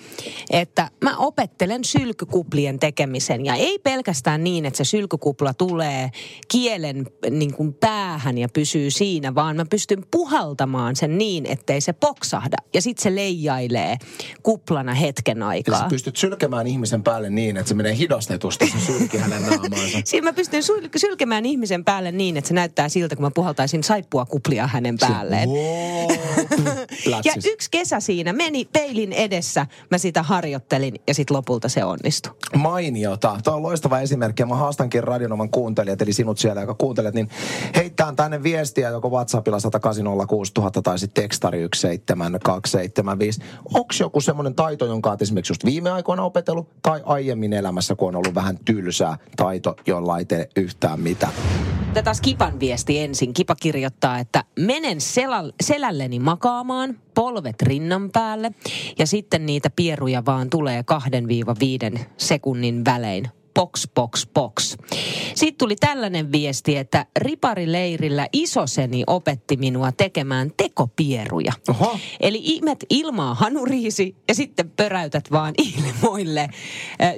että 0.50 0.90
mä 1.04 1.16
opettelen 1.16 1.84
sylkykuplien 1.84 2.78
tekemisen. 2.78 3.44
Ja 3.44 3.54
ei 3.54 3.78
pelkästään 3.78 4.44
niin, 4.44 4.66
että 4.66 4.76
se 4.76 4.84
sylkykupla 4.84 5.54
tulee 5.54 5.99
kielen 6.48 7.06
niin 7.30 7.54
kuin 7.54 7.74
päähän 7.74 8.38
ja 8.38 8.48
pysyy 8.48 8.90
siinä, 8.90 9.34
vaan 9.34 9.56
mä 9.56 9.64
pystyn 9.70 10.04
puhaltamaan 10.10 10.96
sen 10.96 11.18
niin, 11.18 11.46
ettei 11.46 11.80
se 11.80 11.92
poksahda. 11.92 12.56
Ja 12.74 12.82
sitten 12.82 13.02
se 13.02 13.14
leijailee 13.14 13.96
kuplana 14.42 14.94
hetken 14.94 15.42
aikaa. 15.42 15.74
Ja 15.74 15.82
sä 15.82 15.88
pystyt 15.88 16.16
sylkemään 16.16 16.66
ihmisen 16.66 17.02
päälle 17.02 17.30
niin, 17.30 17.56
että 17.56 17.68
se 17.68 17.74
menee 17.74 17.96
hidastetusti 17.96 18.70
se 18.70 18.80
sylki 18.86 19.18
hänen 19.18 19.42
naamaansa. 19.42 19.98
Siinä 20.04 20.24
mä 20.24 20.32
pystyn 20.32 20.62
syl- 20.62 20.88
sylkemään 20.96 21.46
ihmisen 21.46 21.84
päälle 21.84 22.12
niin, 22.12 22.36
että 22.36 22.48
se 22.48 22.54
näyttää 22.54 22.88
siltä, 22.88 23.16
kun 23.16 23.24
mä 23.24 23.30
puhaltaisin 23.34 23.84
saippua 23.84 24.26
kuplia 24.26 24.66
hänen 24.66 24.96
päälleen. 24.98 25.48
ja 27.24 27.32
yksi 27.52 27.68
kesä 27.70 28.00
siinä 28.00 28.32
meni 28.32 28.64
peilin 28.64 29.12
edessä, 29.12 29.66
mä 29.90 29.98
sitä 29.98 30.22
harjoittelin 30.22 30.94
ja 31.06 31.14
sitten 31.14 31.36
lopulta 31.36 31.68
se 31.68 31.84
onnistui. 31.84 32.32
Mainiota. 32.56 33.40
Tuo 33.44 33.54
on 33.54 33.62
loistava 33.62 34.00
esimerkki 34.00 34.42
ja 34.42 34.46
mä 34.46 34.56
haastankin 34.56 35.04
radionoman 35.04 35.50
kuuntelijat, 35.90 36.02
eli 36.02 36.12
sinut 36.12 36.38
siellä, 36.38 36.60
joka 36.60 36.74
kuuntelet, 36.74 37.14
niin 37.14 37.28
heittää 37.74 38.12
tänne 38.16 38.42
viestiä 38.42 38.88
joko 38.88 39.10
WhatsAppilla 39.10 39.58
1806000 39.58 40.82
tai 40.82 40.98
sitten 40.98 41.22
tekstari 41.22 41.68
17275. 41.74 43.40
Onko 43.74 43.94
joku 44.00 44.20
semmoinen 44.20 44.54
taito, 44.54 44.86
jonka 44.86 45.10
olet 45.10 45.22
esimerkiksi 45.22 45.50
just 45.50 45.64
viime 45.64 45.90
aikoina 45.90 46.22
opetellut 46.22 46.68
tai 46.82 47.02
aiemmin 47.04 47.52
elämässä, 47.52 47.94
kun 47.94 48.08
on 48.08 48.16
ollut 48.16 48.34
vähän 48.34 48.58
tylsää 48.64 49.16
taito, 49.36 49.76
jolla 49.86 50.18
ei 50.18 50.24
tee 50.24 50.48
yhtään 50.56 51.00
mitään? 51.00 51.32
Tätä 51.94 52.12
Kipan 52.22 52.60
viesti 52.60 52.98
ensin. 52.98 53.32
Kipa 53.32 53.54
kirjoittaa, 53.54 54.18
että 54.18 54.44
menen 54.58 55.00
selä- 55.00 55.52
selälleni 55.62 56.18
makaamaan, 56.18 56.96
polvet 57.14 57.62
rinnan 57.62 58.10
päälle 58.10 58.50
ja 58.98 59.06
sitten 59.06 59.46
niitä 59.46 59.70
pieruja 59.76 60.22
vaan 60.26 60.50
tulee 60.50 60.84
2-5 61.96 62.00
sekunnin 62.16 62.84
välein 62.84 63.39
box, 63.54 63.88
box, 63.94 64.26
box. 64.34 64.76
Sitten 65.34 65.58
tuli 65.58 65.76
tällainen 65.76 66.32
viesti, 66.32 66.76
että 66.76 67.06
riparileirillä 67.18 68.26
isoseni 68.32 69.04
opetti 69.06 69.56
minua 69.56 69.92
tekemään 69.92 70.52
tekopieruja. 70.56 71.52
Oho. 71.68 71.98
Eli 72.20 72.40
imet 72.44 72.84
ilmaa 72.90 73.34
hanuriisi 73.34 74.16
ja 74.28 74.34
sitten 74.34 74.70
pöräytät 74.70 75.30
vaan 75.30 75.54
ilmoille 75.58 76.48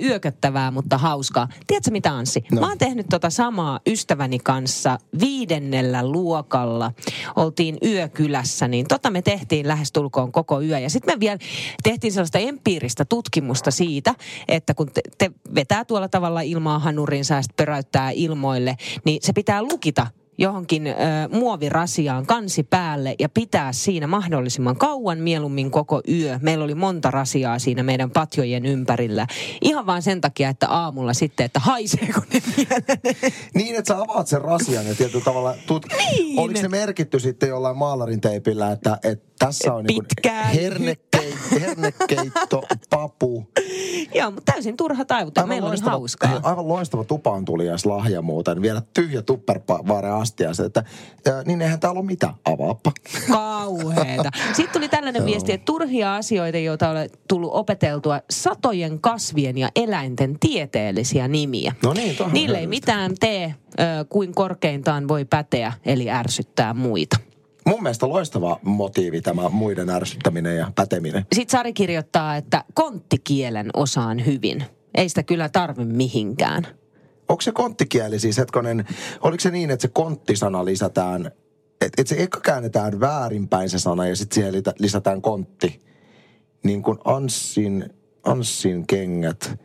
yököttävää, 0.02 0.70
mutta 0.70 0.98
hauskaa. 0.98 1.48
Tiedätkö 1.66 1.90
mitä 1.90 2.12
Anssi? 2.12 2.44
No. 2.52 2.60
Mä 2.60 2.68
oon 2.68 2.78
tehnyt 2.78 3.06
tota 3.10 3.30
samaa 3.30 3.80
ystäväni 3.86 4.38
kanssa 4.38 4.98
viidennellä 5.20 6.08
luokalla. 6.10 6.92
Oltiin 7.36 7.78
yökylässä, 7.84 8.68
niin 8.68 8.86
tota 8.88 9.10
me 9.10 9.22
tehtiin 9.22 9.68
lähestulkoon 9.68 10.32
koko 10.32 10.60
yö. 10.60 10.78
Ja 10.78 10.90
sitten 10.90 11.14
me 11.14 11.20
vielä 11.20 11.38
tehtiin 11.82 12.12
sellaista 12.12 12.38
empiiristä 12.38 13.04
tutkimusta 13.04 13.70
siitä, 13.70 14.14
että 14.48 14.74
kun 14.74 14.90
te, 14.94 15.00
te 15.18 15.30
vetää 15.54 15.84
tuolla 15.84 16.08
tavalla 16.08 16.21
ilmaa 16.44 16.78
hanurinsa 16.78 17.34
ja 17.34 17.42
sitten 17.42 17.66
pöräyttää 17.66 18.10
ilmoille, 18.10 18.76
niin 19.04 19.18
se 19.22 19.32
pitää 19.32 19.62
lukita 19.62 20.06
johonkin 20.42 20.86
ö, 20.86 20.92
muovirasiaan 21.30 22.26
kansi 22.26 22.62
päälle 22.62 23.14
ja 23.18 23.28
pitää 23.28 23.72
siinä 23.72 24.06
mahdollisimman 24.06 24.76
kauan, 24.76 25.18
mieluummin 25.18 25.70
koko 25.70 26.02
yö. 26.08 26.38
Meillä 26.42 26.64
oli 26.64 26.74
monta 26.74 27.10
rasiaa 27.10 27.58
siinä 27.58 27.82
meidän 27.82 28.10
patjojen 28.10 28.66
ympärillä. 28.66 29.26
Ihan 29.60 29.86
vaan 29.86 30.02
sen 30.02 30.20
takia, 30.20 30.48
että 30.48 30.68
aamulla 30.68 31.12
sitten, 31.12 31.46
että 31.46 31.60
haiseeko 31.60 32.20
ne 32.32 32.42
vielä. 32.56 32.82
Niin, 33.54 33.76
että 33.76 33.88
sä 33.88 34.00
avaat 34.00 34.28
sen 34.28 34.40
rasian 34.40 34.86
ja 34.86 34.94
tietyllä 34.94 35.24
tavalla... 35.24 35.54
Tut... 35.66 35.86
Niin. 35.98 36.38
Oliko 36.38 36.60
se 36.60 36.68
merkitty 36.68 37.18
sitten 37.18 37.48
jollain 37.48 37.76
maalarin 37.76 38.20
teipillä, 38.20 38.72
että, 38.72 38.98
että 39.04 39.32
tässä 39.46 39.74
on 39.74 39.84
niin 39.84 40.04
Pitkään. 40.04 40.54
hernekeitto, 40.54 41.60
hernekeitto, 41.60 42.62
papu. 42.90 43.46
Joo, 44.14 44.30
mutta 44.30 44.52
täysin 44.52 44.76
turha 44.76 45.04
taivuta. 45.04 45.46
Meillä 45.46 45.68
oli 45.68 45.76
hauskaa. 45.82 46.40
aivan 46.42 46.68
loistava 46.68 47.04
tupaan 47.04 47.44
tulias 47.44 47.86
lahja 47.86 48.22
muuten. 48.22 48.62
Vielä 48.62 48.82
tyhjä 48.94 49.22
tuppervaare 49.22 50.10
astia. 50.32 50.54
Se, 50.54 50.64
että, 50.64 50.84
ja, 51.24 51.42
niin 51.42 51.62
eihän 51.62 51.80
täällä 51.80 51.98
ole 51.98 52.06
mitään. 52.06 52.34
Avaappa. 52.44 52.92
Kauheeta. 53.32 54.30
Sitten 54.52 54.72
tuli 54.72 54.88
tällainen 54.88 55.26
viesti, 55.26 55.52
että 55.52 55.64
turhia 55.64 56.16
asioita, 56.16 56.58
joita 56.58 56.88
on 56.88 56.96
tullut 57.28 57.50
opeteltua, 57.52 58.20
satojen 58.30 59.00
kasvien 59.00 59.58
ja 59.58 59.68
eläinten 59.76 60.38
tieteellisiä 60.40 61.28
nimiä. 61.28 61.74
No 61.82 61.92
niin, 61.92 62.16
Niille 62.32 62.58
ei 62.58 62.66
mitään 62.66 63.12
tee, 63.20 63.54
kuin 64.08 64.34
korkeintaan 64.34 65.08
voi 65.08 65.24
päteä, 65.24 65.72
eli 65.86 66.10
ärsyttää 66.10 66.74
muita. 66.74 67.16
Mun 67.66 67.82
mielestä 67.82 68.08
loistava 68.08 68.58
motiivi 68.62 69.20
tämä 69.20 69.48
muiden 69.48 69.90
ärsyttäminen 69.90 70.56
ja 70.56 70.72
päteminen. 70.74 71.26
Sitten 71.32 71.58
Sari 71.58 71.72
kirjoittaa, 71.72 72.36
että 72.36 72.64
konttikielen 72.74 73.70
osaan 73.74 74.26
hyvin. 74.26 74.64
Ei 74.94 75.08
sitä 75.08 75.22
kyllä 75.22 75.48
tarvi 75.48 75.84
mihinkään. 75.84 76.66
Onko 77.32 77.42
se 77.42 77.52
konttikieli 77.52 78.18
siis 78.18 78.38
hetkonen, 78.38 78.84
oliko 79.20 79.40
se 79.40 79.50
niin, 79.50 79.70
että 79.70 79.82
se 79.82 79.88
konttisana 79.88 80.64
lisätään, 80.64 81.26
että 81.80 82.02
et 82.02 82.06
se 82.06 82.22
eka 82.22 82.40
käännetään 82.40 83.00
väärinpäin 83.00 83.70
se 83.70 83.78
sana 83.78 84.06
ja 84.06 84.16
sitten 84.16 84.34
siihen 84.34 84.62
lisätään 84.78 85.22
kontti. 85.22 85.82
Niin 86.64 86.82
kuin 86.82 86.98
Anssin, 87.04 87.90
Anssin 88.24 88.86
kengät, 88.86 89.60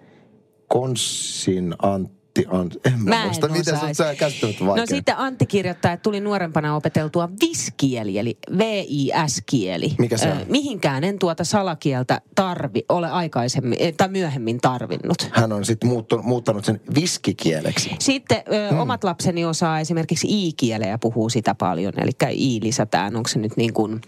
Konssin 0.68 1.76
Antti, 1.82 2.17
Ant, 2.50 2.76
en 2.86 2.94
mä, 3.00 3.10
Mä 3.10 3.22
en 3.22 3.28
muista, 3.28 3.48
miten 3.48 3.64
se 3.66 3.72
on 3.72 3.78
osais. 3.78 3.98
se 3.98 4.16
käsittämättä 4.16 4.66
vaikea. 4.66 4.82
No 4.82 4.86
sitten 4.86 5.18
Antti 5.18 5.46
kirjoittaa, 5.46 5.92
että 5.92 6.04
tuli 6.04 6.20
nuorempana 6.20 6.76
opeteltua 6.76 7.30
viskieli, 7.42 8.18
eli 8.20 8.38
V-I-S-kieli. 8.58 9.96
Mikä 9.98 10.18
se 10.18 10.28
Ö, 10.28 10.32
on? 10.32 10.38
Mihinkään 10.50 11.04
en 11.04 11.20
tuota 11.20 11.44
salakieltä 11.44 12.22
tarvi, 12.36 12.86
ole 12.90 13.10
aikaisemmin 13.12 13.78
eh, 13.82 13.94
tai 13.98 14.08
myöhemmin 14.10 14.58
tarvinnut. 14.62 15.30
Hän 15.32 15.52
on 15.54 15.66
sitten 15.66 15.90
muuttanut 16.24 16.66
sen 16.66 16.82
viskikieleksi. 16.96 17.90
Sitten 18.00 18.38
ö, 18.54 18.68
Hmm. 18.70 18.80
omat 18.80 19.04
lapseni 19.04 19.46
osaa 19.46 19.80
esimerkiksi 19.80 20.28
i-kieleä 20.30 20.90
ja 20.90 20.98
puhuu 20.98 21.30
sitä 21.30 21.56
paljon. 21.56 21.94
Eli 21.98 22.12
i 22.34 22.60
lisätään, 22.64 23.16
onko 23.16 23.28
se 23.30 23.40
nyt 23.40 23.58
niin 23.58 23.74
kuin, 23.74 24.02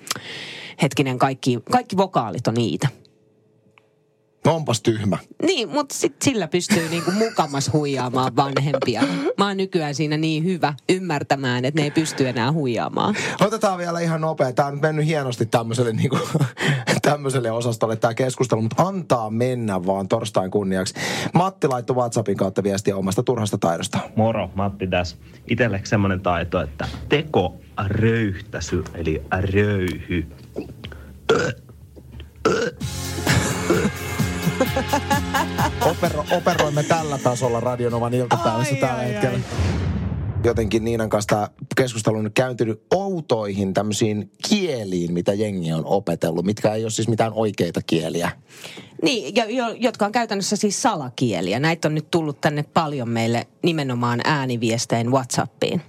hetkinen, 0.81 1.17
kaikki, 1.19 1.59
kaikki 1.71 1.97
vokaalit 1.97 2.47
on 2.47 2.53
niitä. 2.53 2.87
No 4.45 4.55
onpas 4.55 4.81
tyhmä. 4.81 5.17
Niin, 5.43 5.69
mutta 5.69 5.95
sit 5.95 6.15
sillä 6.21 6.47
pystyy 6.47 6.89
niinku 6.89 7.11
mukamas 7.11 7.73
huijaamaan 7.73 8.35
vanhempia. 8.35 9.01
Mä 9.37 9.47
oon 9.47 9.57
nykyään 9.57 9.95
siinä 9.95 10.17
niin 10.17 10.43
hyvä 10.43 10.73
ymmärtämään, 10.89 11.65
että 11.65 11.81
ne 11.81 11.83
ei 11.83 11.91
pysty 11.91 12.27
enää 12.27 12.51
huijaamaan. 12.51 13.15
Otetaan 13.41 13.77
vielä 13.77 13.99
ihan 13.99 14.21
nopea. 14.21 14.53
Tämä 14.53 14.67
on 14.67 14.73
nyt 14.73 14.81
mennyt 14.81 15.05
hienosti 15.05 15.45
tämmöiselle, 15.45 15.93
niin 15.93 16.09
kuin, 16.09 16.21
tämmöiselle 17.01 17.51
osastolle 17.51 17.95
tämä 17.95 18.13
keskustelu, 18.13 18.61
mutta 18.61 18.83
antaa 18.83 19.29
mennä 19.29 19.85
vaan 19.85 20.07
torstain 20.07 20.51
kunniaksi. 20.51 20.93
Matti 21.33 21.67
laittoi 21.67 21.95
WhatsAppin 21.95 22.37
kautta 22.37 22.63
viestiä 22.63 22.95
omasta 22.95 23.23
turhasta 23.23 23.57
taidosta. 23.57 23.99
Moro, 24.15 24.49
Matti 24.55 24.87
tässä. 24.87 25.17
Itelle 25.49 25.81
semmoinen 25.83 26.21
taito, 26.21 26.61
että 26.61 26.87
teko 27.09 27.57
röyhtäsy, 27.87 28.83
eli 28.93 29.23
röyhy. 29.31 30.25
Opero, 35.81 36.25
operoimme 36.31 36.83
tällä 36.83 37.17
tasolla 37.17 37.59
Radionovan 37.59 38.13
iltapäivässä 38.13 38.73
Ai, 38.75 38.79
tällä 38.81 38.95
ai, 38.95 39.07
hetkellä. 39.07 39.35
ai. 39.35 39.43
Jotenkin 40.43 40.83
Niinan 40.83 41.09
kanssa 41.09 41.27
tämä 41.27 41.47
keskustelu 41.75 42.17
on 42.17 42.23
nyt 42.23 42.33
kääntynyt 42.33 42.81
outoihin 42.93 43.73
tämmöisiin 43.73 44.31
kieliin, 44.49 45.13
mitä 45.13 45.33
jengi 45.33 45.73
on 45.73 45.85
opetellut, 45.85 46.45
mitkä 46.45 46.73
ei 46.73 46.83
ole 46.83 46.91
siis 46.91 47.07
mitään 47.07 47.33
oikeita 47.33 47.81
kieliä. 47.87 48.31
Niin, 49.01 49.35
ja, 49.35 49.45
jo, 49.45 49.75
jotka 49.79 50.05
on 50.05 50.11
käytännössä 50.11 50.55
siis 50.55 50.81
salakieliä. 50.81 51.59
Näitä 51.59 51.87
on 51.87 51.95
nyt 51.95 52.11
tullut 52.11 52.41
tänne 52.41 52.63
paljon 52.63 53.09
meille 53.09 53.47
nimenomaan 53.63 54.21
ääniviestein 54.23 55.11
WhatsAppiin. 55.11 55.81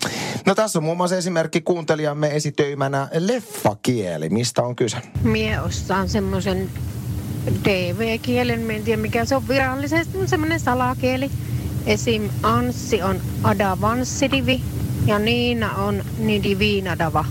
No 0.47 0.55
tässä 0.55 0.79
on 0.79 0.83
muun 0.85 0.97
muassa 0.97 1.17
esimerkki 1.17 1.61
kuuntelijamme 1.61 2.37
esitöimänä 2.37 3.09
leffakieli. 3.19 4.29
Mistä 4.29 4.63
on 4.63 4.77
kyse? 4.77 4.97
Mie 5.23 5.61
osaan 5.61 6.09
semmoisen 6.09 6.71
TV-kielen, 7.63 8.61
mä 8.61 8.73
en 8.73 8.83
tiedä 8.83 9.03
mikä 9.03 9.25
se 9.25 9.37
on 9.37 9.49
virallisesti, 9.49 10.19
on 10.19 10.29
semmoinen 10.29 10.61
salakieli. 10.61 11.31
Esim. 11.87 12.29
Anssi 12.43 13.03
on 13.03 13.21
Adavanssidivi 13.43 14.61
ja 15.07 15.19
Niina 15.19 15.75
on 15.75 16.05
Nidiviinadava. 16.19 17.25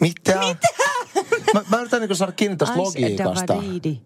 Mitä? 0.00 0.38
Mitä? 0.38 0.68
Mä, 1.54 1.62
mä 1.70 1.80
yritän 1.80 2.00
niin 2.00 2.16
saada 2.16 2.32
kiinni 2.32 2.56
tästä 2.56 2.78
logiikasta. 2.78 3.54
Davadidi. 3.54 3.98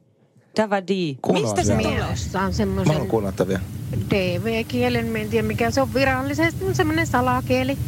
Davadi. 0.56 1.16
Mistä 1.32 1.64
se 1.64 1.76
tulee? 1.76 1.98
Mä 1.98 2.52
semmoisen 2.52 2.92
haluan 2.92 3.08
kuunnella 3.08 3.32
tätä 3.32 3.48
vielä. 3.48 3.62
TV-kielen, 4.08 5.06
mä 5.06 5.18
en 5.18 5.28
tiedä 5.28 5.48
mikä 5.48 5.70
se 5.70 5.80
on 5.80 5.94
virallisesti, 5.94 6.64
on 6.64 6.74
semmoinen 6.74 7.06
salakieli. 7.06 7.78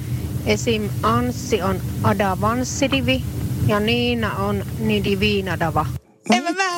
Esim. 0.47 0.89
Anssi 1.03 1.63
on 1.63 1.81
Adavanssidivi 2.03 3.23
ja 3.67 3.81
Niina 3.81 4.37
on 4.37 4.65
Nidiviinadava. 4.79 5.87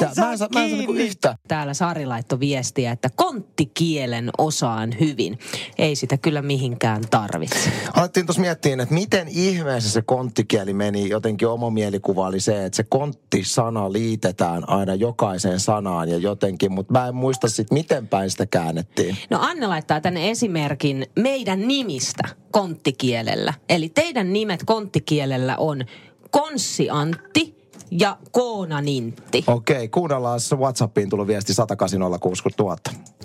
En 0.00 0.08
mä- 0.08 0.08
mä 0.08 0.10
en 0.10 0.14
saa 0.14 0.24
mä 0.26 0.32
en 0.32 0.38
saa, 0.38 0.48
mä 0.54 0.62
en 0.64 0.70
saa 0.70 0.76
niinku 0.78 0.92
yhtä. 0.92 1.36
Täällä 1.48 1.74
Sari 1.74 2.06
laittoi 2.06 2.40
viestiä, 2.40 2.92
että 2.92 3.10
konttikielen 3.16 4.30
osaan 4.38 4.94
hyvin. 5.00 5.38
Ei 5.78 5.96
sitä 5.96 6.16
kyllä 6.16 6.42
mihinkään 6.42 7.02
tarvitse. 7.10 7.72
Alettiin 7.94 8.26
tuossa 8.26 8.40
miettiä, 8.42 8.72
että 8.82 8.94
miten 8.94 9.28
ihmeessä 9.28 9.90
se 9.90 10.02
konttikieli 10.02 10.74
meni. 10.74 11.08
Jotenkin 11.08 11.48
oma 11.48 11.70
mielikuva 11.70 12.26
oli 12.26 12.40
se, 12.40 12.64
että 12.64 12.76
se 12.76 12.82
kontti-sana 12.82 13.92
liitetään 13.92 14.68
aina 14.68 14.94
jokaiseen 14.94 15.60
sanaan 15.60 16.08
ja 16.08 16.16
jotenkin, 16.18 16.72
mutta 16.72 16.92
mä 16.92 17.08
en 17.08 17.14
muista 17.14 17.48
sitten, 17.48 17.78
miten 17.78 18.08
päin 18.08 18.30
sitä 18.30 18.46
käännettiin. 18.46 19.16
No 19.30 19.38
Anne 19.40 19.66
laittaa 19.66 20.00
tänne 20.00 20.30
esimerkin 20.30 21.06
meidän 21.18 21.68
nimistä 21.68 22.28
konttikielellä. 22.50 23.54
Eli 23.68 23.88
teidän 23.88 24.32
nimet 24.32 24.60
konttikielellä 24.66 25.56
on 25.56 25.84
Konssi 26.30 26.90
Antti 26.90 27.55
ja 27.90 28.16
Koona 28.30 28.80
Nintti. 28.80 29.44
Okei, 29.46 29.88
kuunnellaan 29.88 30.40
se 30.40 30.56
WhatsAppiin 30.56 31.10
tullut 31.10 31.26
viesti 31.26 31.54
18060 31.54 32.62
000. 32.62 32.76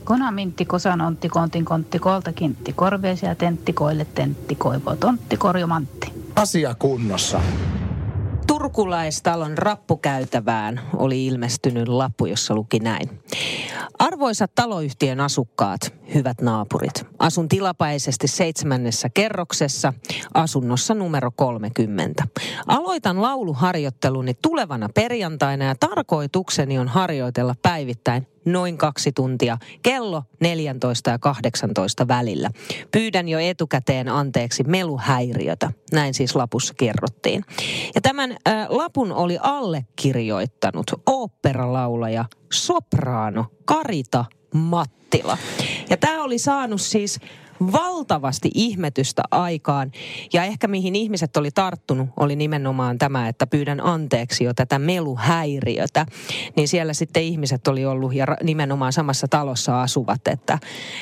Konamintti, 0.04 0.66
kosanontti, 0.66 1.30
kontin 1.30 1.66
kontti, 1.66 2.00
kolta 2.00 2.34
kintti, 2.34 2.74
korveisia 2.74 3.36
tentti, 3.36 3.74
koille 3.74 4.06
tentti, 4.06 4.56
koivo, 4.56 4.96
tontti, 4.96 5.38
korjomantti. 5.38 6.14
Asia 6.36 6.76
kunnossa. 6.76 7.42
Turkulaistalon 8.48 9.58
rappukäytävään 9.58 10.82
oli 10.98 11.26
ilmestynyt 11.26 11.88
lappu, 11.88 12.26
jossa 12.26 12.56
luki 12.56 12.80
näin. 12.80 13.10
Arvoisat 14.12 14.52
taloyhtiön 14.56 15.20
asukkaat, 15.20 15.94
hyvät 16.14 16.42
naapurit. 16.42 17.06
Asun 17.20 17.48
tilapäisesti 17.48 18.28
seitsemännessä 18.28 19.10
kerroksessa, 19.14 19.94
asunnossa 20.34 20.94
numero 20.94 21.32
30. 21.36 22.24
Aloitan 22.68 23.22
lauluharjoitteluni 23.22 24.34
tulevana 24.42 24.90
perjantaina 24.96 25.66
ja 25.66 25.76
tarkoitukseni 25.80 26.80
on 26.80 26.88
harjoitella 26.88 27.56
päivittäin 27.62 28.28
noin 28.46 28.78
kaksi 28.78 29.12
tuntia 29.12 29.58
kello 29.84 30.24
14 30.40 31.10
ja 31.10 31.20
18 31.20 32.08
välillä. 32.08 32.50
Pyydän 32.92 33.28
jo 33.28 33.40
etukäteen 33.40 34.10
anteeksi 34.10 34.64
meluhäiriötä. 34.64 35.72
Näin 35.92 36.14
siis 36.14 36.36
lapussa 36.36 36.74
kerrottiin. 36.78 37.44
Ja 37.96 38.02
tämän 38.02 38.32
äh, 38.32 38.68
lapun 38.70 39.12
oli 39.12 39.38
allekirjoittanut 39.42 40.92
oopperalaulaja 41.06 42.26
sopraano 42.54 43.46
Karita 44.02 44.26
Mattila. 44.54 45.38
Ja 45.90 45.98
tämä 45.98 46.24
oli 46.24 46.40
saanut 46.40 46.82
siis 46.82 47.20
valtavasti 47.72 48.50
ihmetystä 48.54 49.22
aikaan. 49.32 49.92
Ja 50.34 50.44
ehkä 50.44 50.68
mihin 50.68 50.96
ihmiset 50.96 51.38
oli 51.38 51.52
tarttunut, 51.52 52.10
oli 52.18 52.36
nimenomaan 52.36 52.98
tämä, 52.98 53.28
että 53.28 53.48
pyydän 53.48 53.82
anteeksi 53.86 54.44
jo 54.44 54.54
tätä 54.54 54.80
meluhäiriötä. 54.80 56.06
Niin 56.56 56.68
siellä 56.68 56.94
sitten 56.94 57.24
ihmiset 57.24 57.68
oli 57.68 57.86
ollut 57.86 58.14
ja 58.14 58.26
nimenomaan 58.44 58.94
samassa 58.94 59.28
talossa 59.28 59.82
asuvat, 59.82 60.28
että, 60.28 60.60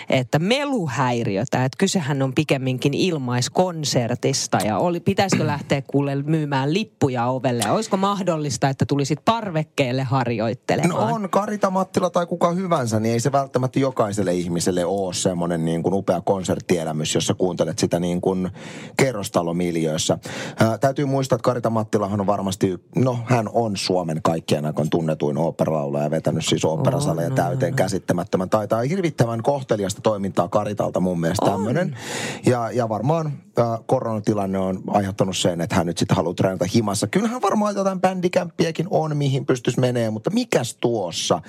että 0.10 0.40
meluhäiriötä. 0.40 1.66
Että 1.66 1.78
kysehän 1.78 2.22
on 2.22 2.34
pikemminkin 2.34 2.94
ilmaiskonsertista 2.94 4.58
ja 4.58 4.78
oli, 4.78 5.00
pitäisikö 5.00 5.48
lähteä 5.48 5.82
kuule 5.82 6.16
myymään 6.16 6.74
lippuja 6.74 7.26
ovelle. 7.26 7.64
Olisiko 7.72 7.98
mahdollista, 7.98 8.70
että 8.70 8.86
tulisit 8.86 9.20
parvekkeelle 9.26 10.04
harjoittelemaan? 10.04 11.08
No 11.08 11.16
on 11.16 11.30
Karita 11.30 11.70
Mattila 11.70 12.10
tai 12.10 12.26
kuka 12.26 12.52
hyvänsä, 12.52 13.00
niin 13.00 13.14
ei 13.14 13.20
se 13.20 13.32
välttämättä 13.32 13.80
jokaiselle 13.80 14.34
ihmiselle 14.34 14.86
ole 14.86 15.14
semmoinen 15.14 15.66
niin 15.66 15.84
kuin 15.84 15.94
upea 15.94 16.22
konsertti 16.22 16.49
konserttielämys, 16.50 17.16
jos 17.16 17.28
sä 17.28 17.34
kuuntelet 17.34 17.80
sitä 17.80 18.00
niin 18.00 18.22
kuin 18.22 18.50
kerrostalomiljöössä. 18.98 20.18
Ää, 20.60 20.78
täytyy 20.78 21.06
muistaa, 21.06 21.36
että 21.36 21.44
Karita 21.44 21.70
Mattilahan 21.70 22.20
on 22.20 22.28
varmasti, 22.28 22.80
no 22.96 23.20
hän 23.26 23.50
on 23.54 23.78
Suomen 23.78 24.22
kaikkien 24.24 24.66
aikojen 24.66 24.90
tunnetuin 24.90 25.38
oopperalaulaja 25.38 26.04
ja 26.04 26.12
vetänyt 26.12 26.46
siis 26.46 26.66
oopperasaleja 26.66 27.30
täyteen 27.30 27.76
käsittämättömän. 27.76 28.50
Taitaa 28.50 28.82
hirvittävän 28.82 29.44
kohteliasta 29.44 30.02
toimintaa 30.02 30.48
Karitalta 30.48 31.00
mun 31.00 31.20
mielestä 31.20 31.46
tämmöinen. 31.46 31.98
Ja, 32.46 32.72
ja 32.72 32.90
varmaan 32.90 33.26
äh, 33.60 33.80
koronatilanne 33.86 34.58
on 34.58 34.84
aiheuttanut 34.88 35.38
sen, 35.38 35.62
että 35.62 35.76
hän 35.76 35.86
nyt 35.86 35.98
sitten 35.98 36.18
haluaa 36.18 36.34
treenata 36.34 36.66
himassa. 36.76 37.08
Kyllähän 37.08 37.42
varmaan 37.42 37.76
jotain 37.76 38.02
bändikämppiäkin 38.02 38.88
on, 38.90 39.18
mihin 39.18 39.46
pystyisi 39.46 39.80
menee, 39.80 40.10
mutta 40.10 40.30
mikäs 40.30 40.76
tuossa? 40.76 41.42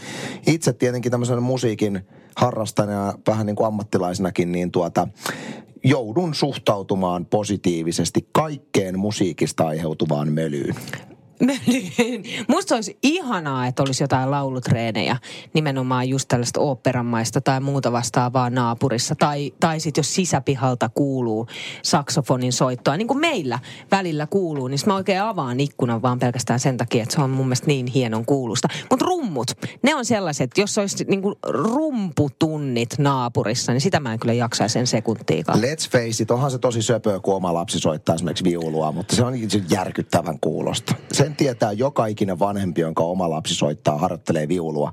Itse 0.47 0.73
tietenkin 0.73 1.11
tämmöisen 1.11 1.42
musiikin 1.42 2.07
harrastajana 2.40 3.06
ja 3.06 3.14
vähän 3.26 3.47
niin 3.47 3.56
kuin 3.56 3.66
ammattilaisenakin, 3.66 4.52
niin 4.52 4.70
tuota, 4.70 5.09
joudun 5.85 6.35
suhtautumaan 6.35 7.26
positiivisesti 7.26 8.28
kaikkeen 8.32 8.99
musiikista 8.99 9.66
aiheutuvaan 9.66 10.32
mölyyn. 10.32 10.75
Mölyyn. 11.40 12.23
Musta 12.49 12.75
olisi 12.75 12.99
ihanaa, 13.02 13.66
että 13.66 13.82
olisi 13.82 14.04
jotain 14.04 14.30
laulutreenejä, 14.30 15.16
nimenomaan 15.54 16.09
just 16.09 16.28
tällaista 16.28 16.61
oopperamaista 16.61 17.40
tai 17.40 17.61
muuta 17.61 17.92
vastaavaa 17.92 18.50
naapurissa. 18.50 19.14
Tai, 19.14 19.52
tai 19.61 19.80
sitten 19.80 20.02
jos 20.02 20.14
sisäpihalta 20.14 20.88
kuuluu 20.88 21.47
saksofonin 21.82 22.52
soittoa, 22.52 22.97
niin 22.97 23.09
kuin 23.09 23.20
meillä 23.20 23.59
välillä 23.90 24.26
kuuluu, 24.26 24.68
niin 24.68 24.78
mä 24.87 24.94
oikein 24.94 25.23
avaan 25.23 25.61
ikkunan 25.61 26.02
vaan 26.02 26.18
pelkästään 26.18 26.61
sen 26.61 26.76
takia, 26.76 27.02
että 27.02 27.14
se 27.14 27.20
on 27.20 27.30
mun 27.30 27.47
mielestä 27.47 27.66
niin 27.66 27.87
hienon 27.87 28.25
kuulusta. 28.25 28.68
Mutta 28.90 29.06
rummut, 29.06 29.50
ne 29.82 29.94
on 29.94 30.04
sellaiset, 30.04 30.59
jos 30.59 30.78
olisi 30.78 31.04
niin 31.09 31.23
kuin 31.23 31.35
rumputunnit 31.47 32.99
naapurissa, 32.99 33.73
niin 33.73 33.80
sitä 33.80 34.00
mä 34.00 34.12
en 34.12 34.18
kyllä 34.18 34.35
jaksaisi 34.35 34.73
sen 34.73 34.87
sekuntiikaan. 34.87 35.59
Let's 35.59 35.90
face 35.92 36.23
it, 36.23 36.30
onhan 36.30 36.50
se 36.50 36.59
tosi 36.59 36.82
söpöä, 36.82 37.20
kun 37.20 37.35
oma 37.35 37.54
lapsi 37.54 37.78
soittaa 37.78 38.14
esimerkiksi 38.14 38.44
viulua, 38.44 38.92
mutta 38.92 39.16
se 39.16 39.25
on 39.25 39.35
järkyttävän 39.70 40.40
kuulosta. 40.40 40.94
Sen 41.12 41.29
tietää 41.37 41.72
joka 41.72 42.06
ikinen 42.06 42.38
vanhempi, 42.38 42.80
jonka 42.80 43.02
oma 43.02 43.30
lapsi 43.30 43.54
soittaa, 43.54 43.99
harjoittelee 43.99 44.49
viulua. 44.49 44.92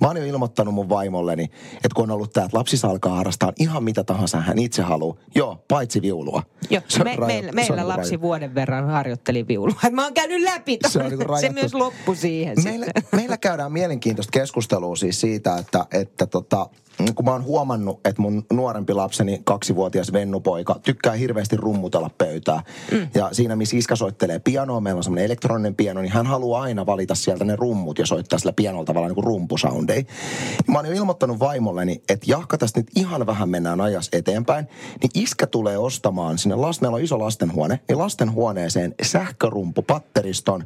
Mä 0.00 0.06
oon 0.06 0.16
jo 0.16 0.24
ilmoittanut 0.24 0.74
mun 0.74 0.88
vaimolleni, 0.88 1.44
että 1.74 1.88
kun 1.94 2.04
on 2.04 2.10
ollut 2.10 2.32
tää, 2.32 2.44
että 2.44 2.58
lapsi 2.58 2.76
alkaa 2.86 3.16
harrastaa 3.16 3.52
ihan 3.58 3.84
mitä 3.84 4.04
tahansa 4.04 4.40
hän 4.40 4.58
itse 4.58 4.82
haluaa. 4.82 5.16
Joo, 5.34 5.64
paitsi 5.68 6.02
viulua. 6.02 6.42
Joo, 6.70 6.82
me, 7.04 7.16
rajo- 7.16 7.26
meillä, 7.26 7.52
meillä 7.52 7.76
niinku 7.76 7.88
lapsi 7.88 8.10
rajo. 8.10 8.20
vuoden 8.20 8.54
verran 8.54 8.88
harjoitteli 8.88 9.48
viulua. 9.48 9.80
Mä 9.92 10.04
oon 10.04 10.14
käynyt 10.14 10.42
läpi 10.42 10.78
ton. 10.78 10.90
Se 10.90 10.98
on 10.98 11.10
niinku 11.10 11.36
Se 11.40 11.48
myös 11.48 11.74
loppui 11.74 12.16
siihen 12.16 12.56
Meillä, 12.64 12.86
meillä 13.12 13.36
käydään 13.36 13.72
mielenkiintoista 13.72 14.30
keskustelua 14.30 14.96
siis 14.96 15.20
siitä, 15.20 15.58
että, 15.58 15.86
että 15.92 16.26
tota, 16.26 16.66
kun 17.14 17.24
mä 17.24 17.32
oon 17.32 17.44
huomannut, 17.44 18.00
että 18.06 18.22
mun 18.22 18.46
nuorempi 18.52 18.92
lapseni, 18.92 19.40
kaksivuotias 19.44 20.12
vennupoika, 20.12 20.76
tykkää 20.84 21.12
hirveästi 21.12 21.56
rummutella 21.56 22.10
pöytää. 22.18 22.62
Mm. 22.92 23.08
Ja 23.14 23.28
siinä, 23.32 23.56
missä 23.56 23.76
iskä 23.76 23.96
soittelee 23.96 24.38
pianoa, 24.38 24.80
meillä 24.80 24.98
on 24.98 25.04
semmoinen 25.04 25.24
elektroninen 25.24 25.74
piano, 25.74 26.00
niin 26.00 26.12
hän 26.12 26.26
haluaa 26.26 26.62
aina 26.62 26.86
valita 26.86 27.14
sieltä 27.14 27.44
ne 27.44 27.56
rummut 27.56 27.98
ja 27.98 28.06
soittaa 28.06 28.38
sillä 28.38 28.52
pianolla 28.52 28.84
tavallaan 28.84 29.08
niin 29.10 29.14
kuin 29.14 29.24
rumpusoundeja. 29.24 30.02
Niin 30.02 30.72
mä 30.72 30.78
oon 30.78 30.86
jo 30.86 30.92
ilmoittanut 30.92 31.38
vaimolleni, 31.40 32.02
että 32.08 32.26
jahka 32.30 32.58
tästä 32.58 32.80
nyt 32.80 32.90
ihan 32.96 33.26
vähän 33.26 33.48
mennään 33.48 33.80
ajas 33.80 34.08
eteenpäin, 34.12 34.66
niin 35.02 35.10
iskä 35.14 35.46
tulee 35.46 35.78
ostamaan 35.78 36.38
sinne, 36.38 36.54
last, 36.54 36.80
meillä 36.80 36.94
on 36.94 37.02
iso 37.02 37.18
lastenhuone, 37.18 37.80
niin 37.88 37.98
lastenhuoneeseen 37.98 38.94
sähkörumpupatteriston, 39.02 40.64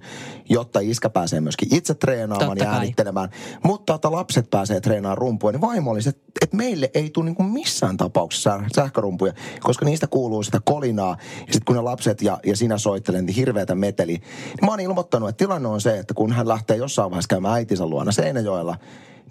jotta 0.49 0.81
iskä 0.81 1.11
pääsee 1.11 1.41
myöskin 1.41 1.75
itse 1.75 1.95
treenaamaan 1.95 2.49
Totta 2.49 2.65
ja 2.65 2.71
kai. 2.71 2.79
äänittelemään. 2.79 3.29
Mutta 3.65 3.95
että 3.95 4.13
lapset 4.13 4.51
pääsee 4.51 4.81
treenaamaan 4.81 5.19
rumpua, 5.19 5.53
niin 5.53 5.61
vaimo 5.61 5.91
oli 5.91 6.03
se, 6.03 6.13
että 6.29 6.43
että 6.43 6.57
meille 6.57 6.91
ei 6.95 7.11
tule 7.11 7.25
niinku 7.25 7.43
missään 7.43 7.97
tapauksessa 7.97 8.59
sä- 8.59 8.65
sähkörumpuja, 8.75 9.33
koska 9.61 9.85
niistä 9.85 10.07
kuuluu 10.07 10.43
sitä 10.43 10.61
kolinaa. 10.65 11.17
Ja 11.21 11.53
sitten 11.53 11.65
kun 11.65 11.77
ne 11.77 11.83
lapset 11.83 12.23
ja, 12.23 12.39
ja 12.47 12.57
sinä 12.57 12.79
soittelee, 12.79 13.23
niin 13.23 13.37
hirveätä 13.37 13.75
meteli. 13.75 14.13
Niin 14.13 14.65
mä 14.65 14.71
oon 14.71 14.81
ilmoittanut, 14.81 15.29
että 15.29 15.39
tilanne 15.39 15.69
on 15.69 15.81
se, 15.81 15.99
että 15.99 16.15
kun 16.15 16.33
hän 16.33 16.49
lähtee 16.49 16.77
jossain 16.77 17.11
vaiheessa 17.11 17.29
käymään 17.29 17.55
äitinsä 17.55 17.87
luona 17.87 18.13
Seinäjoella, 18.13 18.77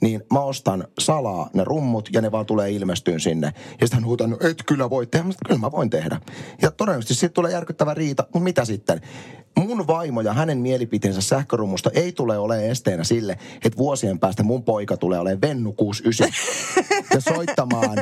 niin 0.02 0.24
mä 0.34 0.40
ostan 0.40 0.88
salaa 1.00 1.50
ne 1.54 1.64
rummut 1.64 2.10
ja 2.14 2.22
ne 2.22 2.32
vaan 2.32 2.46
tulee 2.46 2.72
ilmestyyn 2.72 3.20
sinne. 3.20 3.48
Ja 3.48 3.88
sitten 3.88 3.94
hän 3.94 4.06
huutaa, 4.06 4.28
no 4.28 4.38
et 4.42 4.64
kyllä 4.66 4.90
voi 4.90 5.08
tehdä, 5.08 5.26
mutta 5.26 5.46
kyllä 5.48 5.60
mä 5.60 5.72
voin 5.72 5.90
tehdä. 5.90 6.22
Ja 6.62 6.72
todennäköisesti 6.72 7.14
sitten 7.14 7.34
tulee 7.34 7.52
järkyttävä 7.52 7.94
riita, 7.94 8.24
mutta 8.24 8.40
mitä 8.40 8.66
sitten? 8.66 9.02
Mun 9.58 9.88
vaimo 9.88 10.22
ja 10.22 10.34
hänen 10.34 10.58
mielipiteensä 10.58 11.22
sähkörummusta 11.22 11.90
ei 11.94 12.12
tule 12.12 12.38
olemaan 12.38 12.68
esteenä 12.68 13.04
sille, 13.04 13.38
että 13.66 13.78
vuosien 13.78 14.20
päästä 14.20 14.44
mun 14.44 14.64
poika 14.64 14.98
tulee 14.98 15.20
olemaan 15.20 15.42
Vennu 15.42 15.74
69 15.74 16.30
ja 17.14 17.22
soittamaan, 17.22 17.98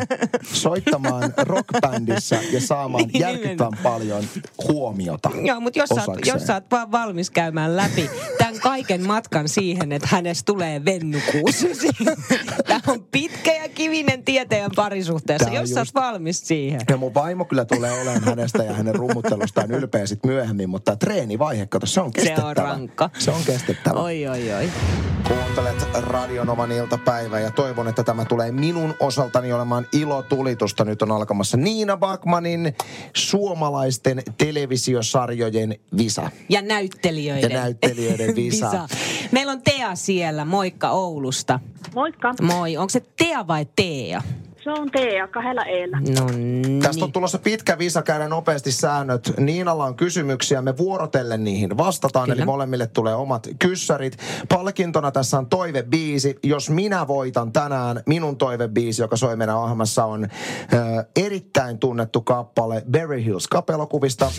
soittamaan 0.54 1.34
rockbändissä 1.38 2.40
ja 2.52 2.62
saamaan 2.62 3.04
Niin, 3.14 3.20
järkyttävän 3.22 3.80
paljon 3.84 4.24
huomiota 4.68 5.30
Joo, 5.44 5.60
mutta 5.60 5.80
jos, 5.80 5.90
sä 5.90 5.96
oot- 5.96 6.00
osakseen. 6.02 6.34
jos 6.34 6.48
sä 6.48 6.54
oot 6.54 6.64
vaan 6.72 6.92
valmis 6.92 7.30
käymään 7.30 7.76
läpi 7.78 8.10
tämän 8.38 8.60
kaiken 8.60 9.08
matkan 9.08 9.50
siihen, 9.50 9.92
että 9.92 10.08
hänestä 10.12 10.46
tulee 10.46 10.86
vennukuusi. 10.86 11.70
Tämä 12.68 12.80
on 12.88 13.04
pitkä 13.12 13.54
ja 13.54 13.70
kivinen 13.70 14.24
tieteen 14.24 14.72
parisuhteessa, 14.76 15.50
Tää 15.50 15.60
jos 15.60 15.70
sä 15.70 15.80
oot 15.80 15.88
just- 15.88 15.96
valmis 15.96 16.48
siihen. 16.48 16.82
Ja 16.90 16.98
mun 16.98 17.14
vaimo 17.14 17.46
kyllä 17.46 17.66
tulee 17.66 17.92
olemaan 18.02 18.24
hänestä 18.24 18.64
ja 18.64 18.74
hänen 18.74 18.96
rummuttelustaan 18.96 19.72
ylpeä 19.72 20.06
sit 20.06 20.26
myöhemmin, 20.26 20.70
mutta 20.70 20.96
treenivaihe, 20.96 21.66
kato, 21.66 21.86
se 21.86 22.02
on 22.02 22.12
Se 22.16 22.22
kestettävä. 22.22 22.48
on 22.50 22.58
rankka. 22.58 23.10
Se 23.18 23.32
on 23.32 23.42
kestettävä. 23.46 24.00
Oi, 24.00 24.28
oi, 24.28 24.54
oi. 24.54 24.70
Kuuntelet 25.28 25.88
Radionovan 25.94 26.72
iltapäivää 26.72 27.40
ja 27.40 27.52
toivon, 27.52 27.88
että 27.88 28.04
tämä 28.04 28.26
tulee 28.26 28.52
minun 28.52 28.94
osaltani 29.00 29.54
olemaan 29.54 29.88
ilotulitusta. 29.92 30.86
Nyt 30.86 31.02
on 31.02 31.12
alkamassa 31.12 31.58
Niina 31.58 31.98
Bakmanin 31.98 32.76
suomalaisten 33.16 34.24
televisiosarjojen 34.38 35.76
visa. 35.98 36.32
Ja 36.50 36.62
näyttelijöiden. 36.62 37.52
Ja 37.52 37.60
näyttelijöiden 37.60 38.36
visa. 38.46 38.88
Meillä 39.32 39.52
on 39.52 39.62
Tea 39.62 39.96
siellä, 39.96 40.46
moikka 40.46 40.90
Oulusta. 40.90 41.60
Moikka. 41.96 42.34
Moi, 42.42 42.78
onko 42.78 42.90
se 42.90 43.02
Tea 43.18 43.48
vai 43.48 43.66
Tea? 43.76 44.22
Se 44.70 44.74
on 44.82 44.92
Tea 44.92 45.28
kahdella 45.28 45.64
eellä. 45.64 46.02
No 46.20 46.26
niin. 46.38 46.80
Tästä 46.80 47.06
on 47.06 47.12
tulossa 47.12 47.38
pitkä 47.38 47.78
visa, 47.78 48.02
käydään 48.02 48.30
nopeasti 48.30 48.72
säännöt. 48.72 49.34
Niinalla 49.38 49.86
on 49.86 49.96
kysymyksiä, 49.96 50.62
me 50.62 50.78
vuorotellen 50.78 51.44
niihin 51.44 51.78
vastataan, 51.78 52.26
Kyllä. 52.26 52.36
eli 52.36 52.46
molemmille 52.46 52.88
tulee 52.88 53.16
omat 53.16 53.48
kyssärit. 53.60 54.18
Palkintona 54.50 55.12
tässä 55.12 55.38
on 55.38 55.48
toivebiisi. 55.48 56.40
Jos 56.44 56.70
minä 56.70 57.08
voitan 57.08 57.52
tänään, 57.52 58.04
minun 58.06 58.38
toivebiisi, 58.38 59.02
joka 59.02 59.18
soi 59.18 59.36
meidän 59.36 59.58
ohjelmassa, 59.58 60.06
on 60.06 60.24
ö, 60.24 60.28
erittäin 61.16 61.80
tunnettu 61.80 62.22
kappale 62.22 62.84
Berry 62.92 63.26
Hills 63.26 63.48
kapelokuvista. 63.48 64.32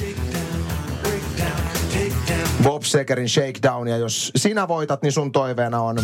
Bob 2.63 2.83
Segerin 2.83 3.29
Shakedown, 3.29 3.89
ja 3.89 3.97
jos 3.97 4.33
sinä 4.37 4.69
voitat, 4.69 5.03
niin 5.03 5.13
sun 5.13 5.33
toiveena 5.33 5.81
on 5.81 5.97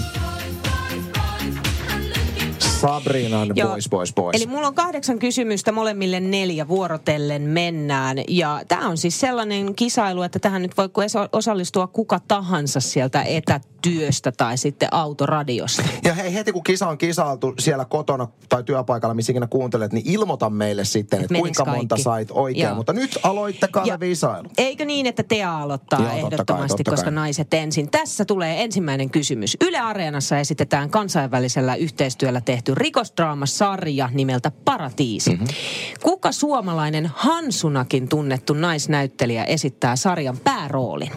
Sabrinan 2.81 3.53
Joo. 3.55 3.69
Boys, 3.69 3.89
Boys, 3.89 4.15
Boys. 4.15 4.35
Eli 4.37 4.47
mulla 4.47 4.67
on 4.67 4.75
kahdeksan 4.75 5.19
kysymystä, 5.19 5.73
molemmille 5.73 6.21
neljä 6.21 6.69
vuorotellen 6.69 7.43
mennään. 7.43 8.17
Ja 8.29 8.61
tämä 8.69 8.89
on 8.89 8.97
siis 8.99 9.21
sellainen 9.21 9.75
kisailu, 9.75 10.23
että 10.23 10.39
tähän 10.39 10.63
nyt 10.63 10.77
voi 10.77 10.89
osa- 11.05 11.29
osallistua 11.33 11.87
kuka 11.87 12.21
tahansa 12.29 12.81
sieltä 12.81 13.23
etätyöstä 13.23 14.33
tai 14.33 14.59
sitten 14.59 14.89
autoradiosta. 14.91 15.83
Ja 16.05 16.15
hei, 16.15 16.35
heti 16.35 16.53
kun 16.53 16.63
kisa 16.65 16.89
on 16.89 16.99
kisailtu 16.99 17.55
siellä 17.59 17.85
kotona 17.85 18.29
tai 18.49 18.63
työpaikalla, 18.65 19.15
missä 19.15 19.33
ikinä 19.33 19.47
kuuntelet, 19.47 19.93
niin 19.93 20.07
ilmoita 20.11 20.51
meille 20.51 20.85
sitten, 20.85 21.21
että 21.21 21.35
kuinka 21.39 21.65
monta 21.65 21.89
kaikki? 21.95 22.03
sait 22.03 22.29
oikein. 22.31 22.65
Joo. 22.67 22.75
Mutta 22.75 22.93
nyt 22.93 23.19
aloittakaa 23.23 23.85
Ja- 23.87 23.95
ja 23.95 24.01
visailu. 24.01 24.49
Eikö 24.59 24.85
niin, 24.85 25.07
että 25.07 25.23
Tea 25.23 25.59
aloittaa 25.59 26.01
Joo, 26.01 26.09
totta 26.09 26.21
kai, 26.23 26.33
ehdottomasti, 26.33 26.77
totta 26.77 26.91
koska 26.91 27.05
kai. 27.05 27.13
naiset 27.15 27.55
ensin. 27.55 27.91
Tässä 27.91 28.25
tulee 28.25 28.63
ensimmäinen 28.65 29.11
kysymys. 29.11 29.57
Yle 29.61 29.79
Areenassa 29.79 30.39
esitetään 30.39 30.91
kansainvälisellä 30.91 31.75
yhteistyöllä 31.75 32.41
tehty 32.41 32.66
rikosdraamasarja 32.75 34.09
nimeltä 34.13 34.53
Paratiisi. 34.65 35.31
Mhm. 35.31 35.41
Mm-hmm. 35.41 35.55
Kuka 36.03 36.33
suomalainen 36.33 37.11
Hansunakin 37.15 38.09
tunnettu 38.09 38.55
naisnäyttelijä 38.55 39.45
esittää 39.45 39.97
sarjan 39.97 40.39
pääroolin? 40.45 41.13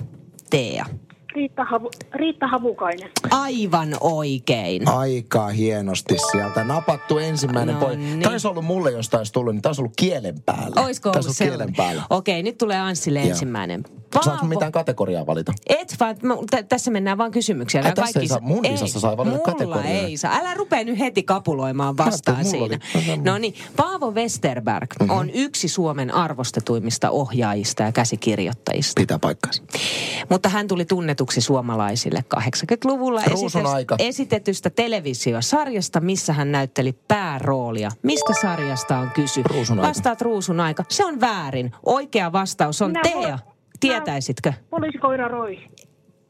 Tea. 0.49 0.85
Riitta, 1.35 1.63
Havu, 1.65 1.91
Riitta 2.13 2.47
Havukainen. 2.47 3.09
Aivan 3.31 3.89
oikein. 4.01 4.87
Aika 4.87 5.47
hienosti 5.47 6.15
sieltä. 6.31 6.63
Napattu 6.63 7.17
ensimmäinen 7.17 7.75
No 7.75 7.81
pois. 7.81 7.97
niin. 7.97 8.19
Tämä 8.19 8.31
olisi 8.31 8.47
ollut 8.47 8.65
mulle, 8.65 8.91
jos 8.91 9.13
olisi 9.13 9.33
tullut, 9.33 9.53
niin 9.55 9.61
tämä 9.61 9.69
olisi 9.69 9.81
ollut 9.81 9.93
kielen 9.97 10.41
päällä. 10.45 10.81
Oisko 10.81 11.09
ollut 11.09 11.25
olisi 11.25 11.37
sellainen? 11.37 11.73
kielen 11.73 11.87
päällä. 11.87 12.03
Okei, 12.09 12.43
nyt 12.43 12.57
tulee 12.57 12.77
Anssille 12.79 13.19
Joo. 13.19 13.29
ensimmäinen. 13.29 13.83
Saanko 14.23 14.45
mitään 14.45 14.71
kategoriaa 14.71 15.25
valita? 15.25 15.53
Et 15.67 15.95
vaan, 15.99 16.15
mä- 16.23 16.35
tä- 16.49 16.63
tässä 16.63 16.91
mennään 16.91 17.17
vaan 17.17 17.31
kysymyksiä. 17.31 17.79
Ai, 17.79 17.83
Nämä 17.83 17.93
tässä 17.95 18.19
ei 18.19 18.27
saa- 18.27 18.39
mun 18.41 18.63
visassa 18.71 18.99
saa 18.99 19.17
valita 19.17 19.35
mulla 19.37 19.51
kategoriaa. 19.51 19.93
ei 19.93 20.17
saa. 20.17 20.35
Älä 20.39 20.53
rupea 20.53 20.83
nyt 20.83 20.99
heti 20.99 21.23
kapuloimaan 21.23 21.97
vastaan 21.97 22.37
mulla 22.37 22.49
siinä. 22.49 22.79
oli- 22.95 23.17
No 23.23 23.37
niin, 23.37 23.53
Paavo 23.75 24.11
Westerberg 24.11 24.89
Mhm. 25.01 25.09
on 25.09 25.29
yksi 25.33 25.67
Suomen 25.67 26.13
arvostetuimmista 26.13 27.09
ohjaajista 27.09 27.83
ja 27.83 27.91
käsikirjoittajista. 27.91 28.99
Pitää 29.01 29.19
paikkaansa. 29.19 29.63
Mutta 30.29 30.49
hän 30.49 30.67
tuli 30.67 30.85
tunnetuksi 30.85 31.18
tunnetuksi 31.19 31.41
suomalaisille 31.41 32.23
80-luvulla 32.35 33.21
Ruusun 33.27 33.45
esitetystä, 33.45 33.75
aika. 33.75 33.95
esitetystä 33.99 34.69
televisiosarjasta, 34.69 35.99
missä 35.99 36.33
hän 36.33 36.51
näytteli 36.51 36.93
pääroolia. 37.07 37.89
Mistä 38.03 38.33
sarjasta 38.41 38.97
on 38.97 39.11
kysy? 39.11 39.43
Ruusun 39.43 39.79
aika. 39.79 39.87
Vastaat 39.87 40.21
ruusun 40.21 40.59
aika. 40.59 40.83
Se 40.89 41.05
on 41.05 41.21
väärin. 41.21 41.71
Oikea 41.85 42.31
vastaus 42.31 42.81
on 42.81 42.91
Minä 42.91 43.01
Tea. 43.03 43.39
Tietäisitkö? 43.79 44.53
Poliisikoira 44.69 45.27
Roi. 45.27 45.57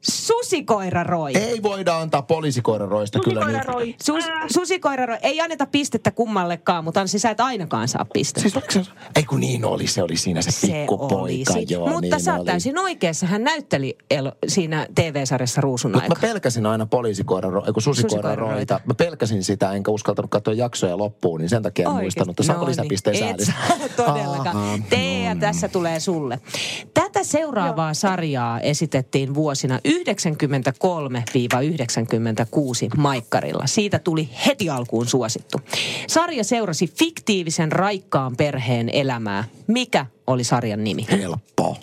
Susikoira 0.02 1.04
Roi. 1.04 1.32
Ei 1.38 1.64
voida 1.64 1.98
antaa 2.00 2.22
poliisikoiraroista 2.22 3.20
kyllä. 3.20 3.42
Susikoira 3.42 3.60
Niin. 3.64 3.74
Roi. 3.74 3.96
Sus, 4.04 4.24
susikoira 4.54 5.06
Roi. 5.06 5.18
Ei 5.22 5.42
anneta 5.42 5.66
pistettä 5.66 6.12
kummallekaan, 6.12 6.84
mutta 6.84 7.02
Anssi, 7.02 7.20
sä 7.20 7.30
et 7.30 7.40
ainakaan 7.40 7.88
saa 7.88 8.06
pistettä. 8.14 8.42
Siis 8.42 8.56
oliko 8.58 8.72
se, 8.72 8.92
ei 9.16 9.24
kun 9.24 9.40
niin 9.40 9.66
oli, 9.66 9.88
se 9.88 10.04
oli 10.04 10.16
siinä 10.18 10.42
se, 10.42 10.52
Se 10.52 10.68
pikkupoika. 10.68 11.54
Joo, 11.70 11.86
Mutta 11.88 12.02
niin 12.02 12.20
sä 12.20 12.36
oot 12.36 12.46
täysin 12.46 12.80
oikeassa. 12.80 13.26
Hän 13.26 13.44
näytteli 13.44 13.98
elo- 14.12 14.32
siinä 14.48 14.88
TV-sarjassa 14.96 15.62
Ruusun 15.62 15.92
Mutta 15.92 16.04
aika. 16.04 16.16
mä 16.16 16.22
pelkäsin 16.22 16.66
aina 16.66 16.86
poliisikoira, 16.86 17.50
ei 17.68 17.74
kun 17.74 17.82
susikoira 17.82 18.22
roita. 18.22 18.38
Susikoiraroita. 18.38 18.80
Mä 18.86 18.94
pelkäsin 18.94 19.44
sitä, 19.44 19.72
enkä 19.72 19.92
uskaltanut 19.92 20.32
katsoa 20.32 20.54
jaksoja 20.54 20.98
loppuun, 20.98 21.40
niin 21.40 21.50
sen 21.50 21.64
takia 21.64 21.84
en 21.84 21.88
Oikeesti? 21.88 22.04
muistanut, 22.04 22.30
että 22.30 22.44
saako 22.44 22.62
No 22.62 22.68
lisäpisteen 22.70 23.14
niin. 23.16 23.30
Et 23.36 23.40
saa 23.40 23.88
todellakaan. 24.08 24.58
Aha, 24.58 24.80
Tea, 24.90 25.34
no 25.34 25.40
tässä 25.40 25.68
tulee 25.68 26.00
sulle. 26.00 26.40
Tätä 26.94 27.24
seuraavaa 27.24 27.94
sarjaa 27.94 28.60
esitettiin 28.60 29.34
vuosina 29.36 29.80
93-96 29.89 29.93
Maikkarilla. 32.97 33.67
Siitä 33.67 33.99
tuli 33.99 34.30
heti 34.47 34.69
alkuun 34.69 35.08
suosittu. 35.08 35.62
Sarja 36.08 36.43
seurasi 36.43 36.88
fiktiivisen 36.88 37.71
raikkaan 37.71 38.36
perheen 38.36 38.89
elämää. 38.89 39.43
Mikä 39.67 40.06
oli 40.28 40.43
sarjan 40.43 40.84
nimi? 40.84 41.08
Helppo. 41.12 41.78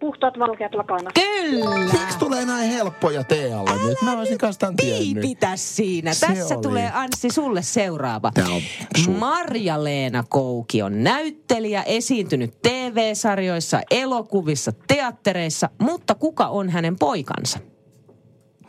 Pu, 0.00 0.06
puhtaat 0.06 0.38
valkeat 0.38 0.74
lakanat. 0.74 1.14
Kyllä! 1.14 1.78
Miksi 1.78 2.18
tulee 2.18 2.44
näin 2.44 2.70
helppoja 2.70 3.24
Tealle 3.24 3.86
nyt? 3.86 4.02
Mä 4.02 4.18
olisin 4.18 4.38
kanssa 4.38 4.60
tämän 4.60 4.76
tiennyt. 4.76 5.22
Piipitä 5.22 5.52
siinä. 5.56 6.14
Se 6.14 6.26
Tässä 6.26 6.54
oli. 6.54 6.62
tulee 6.62 6.90
Anssi 6.94 7.30
sulle 7.30 7.62
seuraava. 7.62 8.30
Tää 8.34 8.44
on 8.48 8.60
su- 8.98 9.10
Marja-Leena 9.10 10.24
Kouki 10.28 10.82
on 10.82 11.04
näyttelijä, 11.04 11.82
esiintynyt 11.82 12.62
TV-sarjoissa, 12.62 13.80
elokuvissa, 13.90 14.72
teattereissa, 14.88 15.68
mutta 15.80 16.14
kuka 16.14 16.46
on 16.48 16.68
hänen 16.70 16.96
poikansa? 16.98 17.58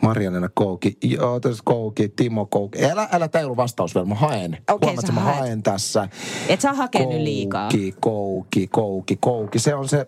Marjanena 0.01 0.49
Kouki, 0.53 0.97
joo, 1.03 1.39
tässä 1.39 1.61
Kouki, 1.65 2.09
Timo 2.09 2.45
Kouki. 2.45 2.85
Älä, 2.85 3.07
älä 3.11 3.27
tää 3.27 3.39
ei 3.39 3.45
ollut 3.45 3.57
vastaus 3.57 3.95
vielä, 3.95 4.07
mä 4.07 4.15
haen. 4.15 4.57
Okei, 4.71 4.87
Huomaat, 4.89 5.05
sä 5.07 5.13
mä 5.13 5.21
haet. 5.21 5.37
haen 5.39 5.63
tässä. 5.63 6.09
Et 6.49 6.61
sä 6.61 6.73
hakee 6.73 7.05
nyt 7.05 7.21
liikaa. 7.21 7.69
Kouki, 7.69 7.93
Kouki, 8.01 8.67
Kouki, 8.67 9.17
Kouki. 9.21 9.59
Se 9.59 9.75
on 9.75 9.89
se... 9.89 10.07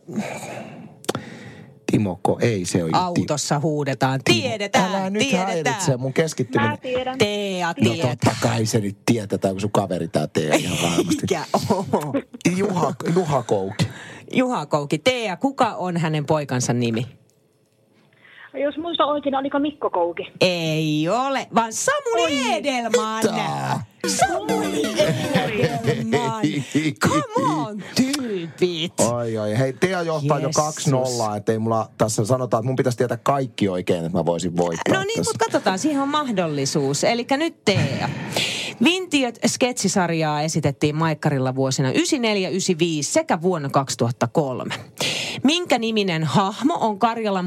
Timoko, 1.98 2.38
ei 2.42 2.66
se 2.66 2.84
ole. 2.84 2.92
Autossa 2.94 3.60
huudetaan. 3.60 4.20
Timo. 4.26 4.42
Tiedetään, 4.42 4.96
Älä 4.96 5.10
nyt 5.10 5.20
tiedetään. 5.20 5.48
häiritse 5.48 5.98
mun 5.98 6.14
keskittyminen. 6.14 6.72
Mä 6.72 6.78
tiedän. 6.78 7.18
Tea, 7.18 7.68
No 7.68 7.74
tiedetään. 7.74 8.18
totta 8.18 8.36
kai 8.42 8.66
se 8.66 8.80
nyt 8.80 8.98
tietää, 9.06 9.52
kun 9.52 9.62
sun 9.62 9.72
kaveri 9.72 10.08
tää 10.08 10.28
tee 10.28 10.56
ihan 10.56 10.78
varmasti. 10.84 11.22
Mikä 11.22 11.44
on? 11.70 12.14
Juha, 12.58 12.94
Juha 13.16 13.44
Kouki. 13.44 13.88
Juha 14.34 14.66
Kouki. 14.66 14.98
Tea, 14.98 15.38
kuka 15.38 15.76
on 15.76 15.98
hänen 15.98 16.26
poikansa 16.26 16.74
nimi? 16.74 17.06
Jos 18.64 18.78
muista 18.78 19.06
oikein, 19.06 19.36
oliko 19.36 19.60
Mikko 19.60 19.90
Kouki? 19.90 20.24
Ei 20.42 21.10
ole, 21.10 21.48
vaan 21.56 21.74
Samuli 21.74 22.54
Edelman. 22.54 23.24
Mitä? 23.24 23.80
Samuli 24.08 24.82
Edelman. 25.00 26.42
Come 27.00 27.24
on, 27.56 27.84
tyypit. 28.34 29.00
Oi, 29.00 29.38
oi. 29.38 29.58
Hei, 29.58 29.74
Tea 29.74 30.02
johtaa 30.02 30.40
jo 30.40 30.48
Jessus. 30.48 30.92
2-0, 31.34 31.38
ettei 31.38 31.60
mulla 31.60 31.90
tässä 31.98 32.26
sanotaan, 32.26 32.62
että 32.62 32.68
mun 32.68 32.76
pitäisi 32.76 32.98
tietää 32.98 33.18
kaikki 33.18 33.70
oikein, 33.70 34.06
että 34.06 34.18
mä 34.18 34.26
voisin 34.26 34.58
voittaa 34.58 34.94
No 34.94 35.04
niin, 35.04 35.08
tässä. 35.18 35.30
mutta 35.32 35.46
katsotaan, 35.46 35.80
siihen 35.80 36.02
on 36.02 36.10
mahdollisuus. 36.10 37.04
Eli 37.04 37.26
nyt 37.38 37.66
Tea. 37.66 38.10
Vintiöt 38.84 39.40
sketsisarjaa 39.48 40.42
esitettiin 40.42 40.96
Maikkarilla 40.96 41.56
vuosina 41.56 41.92
94-95 41.92 41.96
sekä 43.02 43.42
vuonna 43.42 43.70
2003. 43.70 44.76
Minkä 45.44 45.80
niminen 45.80 46.24
hahmo 46.24 46.78
on 46.82 47.00
Karjalan 47.00 47.46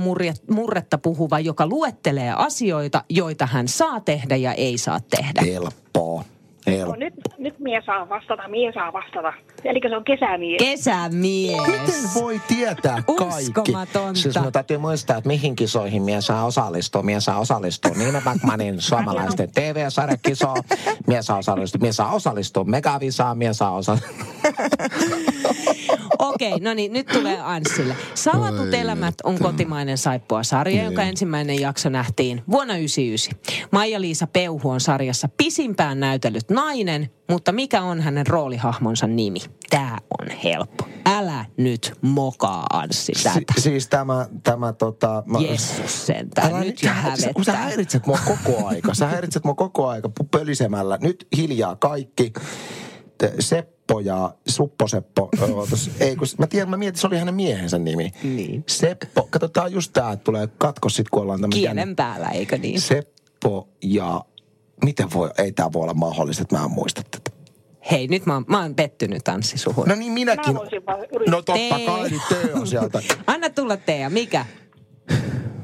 murretta 0.51 0.99
puhuva, 0.99 1.41
joka 1.41 1.67
luettelee 1.67 2.33
asioita, 2.37 3.05
joita 3.09 3.47
hän 3.47 3.69
saa 3.69 4.01
tehdä 4.01 4.37
ja 4.37 4.53
ei 4.53 4.79
saa 4.79 5.01
tehdä? 5.01 5.43
Helppoa. 5.43 6.25
No, 6.67 6.73
Helppoa. 6.73 6.97
nyt, 6.97 7.15
nyt 7.39 7.59
mie 7.59 7.83
saa 7.87 8.09
vastata, 8.09 8.49
mie 8.49 8.73
saa 8.73 8.93
vastata. 8.93 9.33
Eli 9.65 9.81
se 9.89 9.97
on 9.97 10.05
kesämies. 10.05 10.59
Kesämies. 10.59 11.67
Miten 11.67 12.11
voi 12.15 12.41
tietää 12.49 13.03
kaikki? 13.19 13.25
Uskomatonta. 13.25 14.15
Siis 14.15 14.35
minun 14.37 14.53
täytyy 14.53 14.79
muistaa, 14.79 15.17
että 15.17 15.29
mihin 15.29 15.57
kisoihin 15.57 16.03
mies 16.03 16.27
saa 16.27 16.45
osallistua. 16.47 17.03
Mies 17.03 17.25
saa 17.25 17.39
osallistua 17.39 17.91
Nina 17.97 18.21
Backmanin 18.25 18.81
suomalaisten 18.89 19.51
TV-sarjakisoon. 19.55 20.57
Mies 21.07 21.27
saa 21.27 21.39
osallistua, 21.39 21.79
mies 21.81 21.97
saa 21.97 22.13
osallistua 22.13 22.65
Megavisaan. 22.65 23.39
Mies 23.39 23.59
saa 23.59 23.71
osallistua. 23.73 24.17
Okei, 26.37 26.61
no 26.61 26.75
niin, 26.75 26.93
nyt 26.93 27.07
tulee 27.07 27.41
Anssille. 27.41 27.97
Salatut 28.15 28.75
elämät 28.75 29.15
on 29.25 29.39
kotimainen 29.39 29.99
saippua 29.99 30.43
sarja, 30.43 30.85
jonka 30.85 31.03
ensimmäinen 31.03 31.61
jakso 31.61 31.89
nähtiin 31.89 32.43
vuonna 32.51 32.75
1999. 32.75 33.69
Maija-Liisa 33.73 34.27
Peuhu 34.27 34.71
on 34.71 34.81
sarjassa 34.81 35.29
pisimpään 35.37 36.01
näytellyt 36.01 36.51
nainen, 36.51 37.11
mutta 37.31 37.53
mikä 37.53 37.83
on 37.83 38.01
hänen 38.01 38.27
roolihahmonsa 38.27 39.07
nimi? 39.07 39.39
Tää 39.71 39.99
on 40.21 40.29
helppo. 40.45 40.89
Älä 41.07 41.45
nyt 41.57 41.93
mokaa, 42.03 42.67
Anssi, 42.73 43.13
tätä. 43.23 43.31
Si- 43.55 43.61
siis 43.63 43.89
tämä, 43.89 44.27
tämä 44.43 44.73
tota... 44.73 45.23
Mä, 45.27 45.39
Jessus 45.39 46.07
sentään, 46.07 46.49
Älä 46.51 46.61
nyt 46.61 46.83
jo 46.83 46.89
sä- 46.89 47.33
Kun 47.35 47.45
sä 47.45 47.53
hävettää. 47.53 47.57
häiritset 47.57 48.07
mua 48.07 48.19
koko 48.27 48.67
aika. 48.67 48.95
Sä 48.95 49.07
häiritset 49.07 49.45
mua 49.45 49.55
koko 49.55 49.89
aika 49.89 50.11
pölisemällä. 50.31 50.99
Nyt 51.01 51.27
hiljaa 51.37 51.77
kaikki. 51.77 52.33
Seppo 53.41 54.01
ja 54.01 54.35
Supposeppo. 54.49 55.29
ootas, 55.55 55.91
ei, 56.01 56.17
kun, 56.17 56.27
mä 56.39 56.47
tiedän, 56.47 56.71
mä 56.71 56.77
mietin, 56.77 57.01
se 57.01 57.07
oli 57.07 57.19
hänen 57.19 57.35
miehensä 57.35 57.79
nimi. 57.79 58.13
Niin. 58.23 58.65
Seppo. 58.67 59.29
Katsotaan 59.31 59.73
just 59.73 59.93
tää, 59.93 60.13
että 60.13 60.25
tulee 60.25 60.49
katkos 60.59 60.97
sit, 60.97 61.09
kun 61.09 61.23
ollaan 61.23 61.41
tämmöinen 61.41 61.61
Kielen 61.61 61.97
päällä, 61.97 62.29
eikö 62.29 62.59
niin? 62.59 62.81
Seppo 62.81 63.69
ja... 63.83 64.25
Miten 64.85 65.13
voi, 65.15 65.31
ei 65.39 65.53
tää 65.53 65.73
voi 65.73 65.83
olla 65.83 65.95
mahdollista, 65.95 66.43
että 66.43 66.57
mä 66.57 66.65
en 66.65 66.71
muista 66.71 67.03
tätä. 67.11 67.37
Hei, 67.91 68.09
nyt 68.09 68.27
mä 68.27 68.35
oon, 68.35 68.45
mä 68.49 68.63
oon 68.63 68.75
pettynyt 68.75 69.29
Anssi 69.29 69.59
suhun. 69.59 69.89
No 69.89 69.95
niin 69.95 70.13
minäkin. 70.13 70.55
Mä 70.55 70.61
voisin 70.61 70.87
vaan 70.87 70.99
yrittää. 70.99 71.31
No 71.31 71.37
totta 71.37 71.53
Tee. 71.53 71.87
kai, 71.87 72.11
niin 72.11 72.23
tee 72.29 72.55
on 72.55 72.67
sieltä. 72.67 73.03
Anna 73.27 73.51
tulla 73.51 73.77
Tea, 73.77 74.11
mikä? 74.11 74.47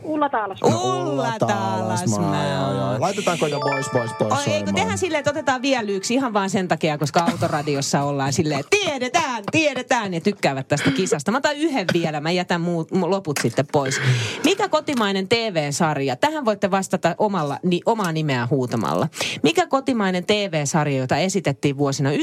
Ulla 0.04 0.28
Taalas. 0.28 0.58
Ulla 0.62 1.32
Taalasmaa. 1.38 2.46
Joo, 2.46 2.72
joo. 2.74 3.00
Laitetaanko 3.00 3.46
jo 3.46 3.60
boys, 3.60 3.86
boys, 3.92 4.10
boys 4.18 4.32
Oi, 4.32 4.38
eikö 4.38 4.50
soimaan? 4.52 4.74
tehdään 4.74 4.98
silleen, 4.98 5.18
että 5.18 5.30
otetaan 5.30 5.62
vielä 5.62 5.90
yksi 5.90 6.14
ihan 6.14 6.32
vaan 6.32 6.50
sen 6.50 6.68
takia, 6.68 6.98
koska 6.98 7.20
autoradiossa 7.30 8.02
ollaan 8.02 8.32
silleen, 8.32 8.64
tiedetään, 8.70 9.44
tiedetään 9.52 10.14
ja 10.14 10.20
tykkäävät 10.20 10.68
tästä 10.68 10.90
kisasta. 10.90 11.30
Mä 11.30 11.38
otan 11.38 11.56
yhden 11.56 11.86
vielä, 11.92 12.20
mä 12.20 12.30
jätän 12.30 12.60
muut, 12.60 12.92
mu- 12.92 13.10
loput 13.10 13.38
sitten 13.42 13.66
pois. 13.72 14.00
Mikä 14.44 14.68
kotimainen 14.68 15.28
TV-sarja, 15.28 16.16
tähän 16.16 16.44
voitte 16.44 16.70
vastata 16.70 17.14
omalla, 17.18 17.58
ni, 17.62 17.80
omaa 17.86 18.12
nimeä 18.12 18.46
huutamalla. 18.50 19.08
Mikä 19.42 19.66
kotimainen 19.66 20.24
TV-sarja, 20.26 20.98
jota 20.98 21.16
esitettiin 21.16 21.78
vuosina 21.78 22.10
97-99, 22.10 22.14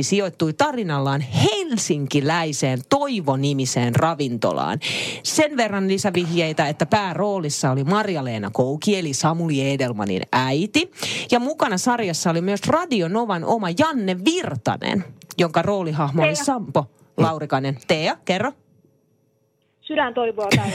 sijoittui 0.00 0.52
tarinallaan 0.52 1.20
helsinkiläiseen 1.20 2.78
Toivo-nimiseen 2.88 3.96
ravintolaan? 3.96 4.78
Sen 5.22 5.56
verran 5.56 5.88
lisävihjeitä, 5.88 6.59
että 6.68 6.86
pääroolissa 6.86 7.70
oli 7.70 7.84
Marja-Leena 7.84 8.50
Kouki, 8.52 8.98
eli 8.98 9.14
Samuli 9.14 9.70
Edelmanin 9.70 10.22
äiti. 10.32 10.90
Ja 11.30 11.40
mukana 11.40 11.78
sarjassa 11.78 12.30
oli 12.30 12.40
myös 12.40 12.60
Radio 12.66 13.08
Novan 13.08 13.44
oma 13.44 13.66
Janne 13.78 14.16
Virtanen, 14.24 15.04
jonka 15.38 15.62
roolihahmo 15.62 16.22
oli. 16.22 16.36
Sampo 16.36 16.86
Laurikainen. 17.16 17.78
Tea, 17.88 18.16
kerro. 18.24 18.52
Sydän 19.80 20.14
toivoa 20.14 20.48
täynnä. 20.56 20.72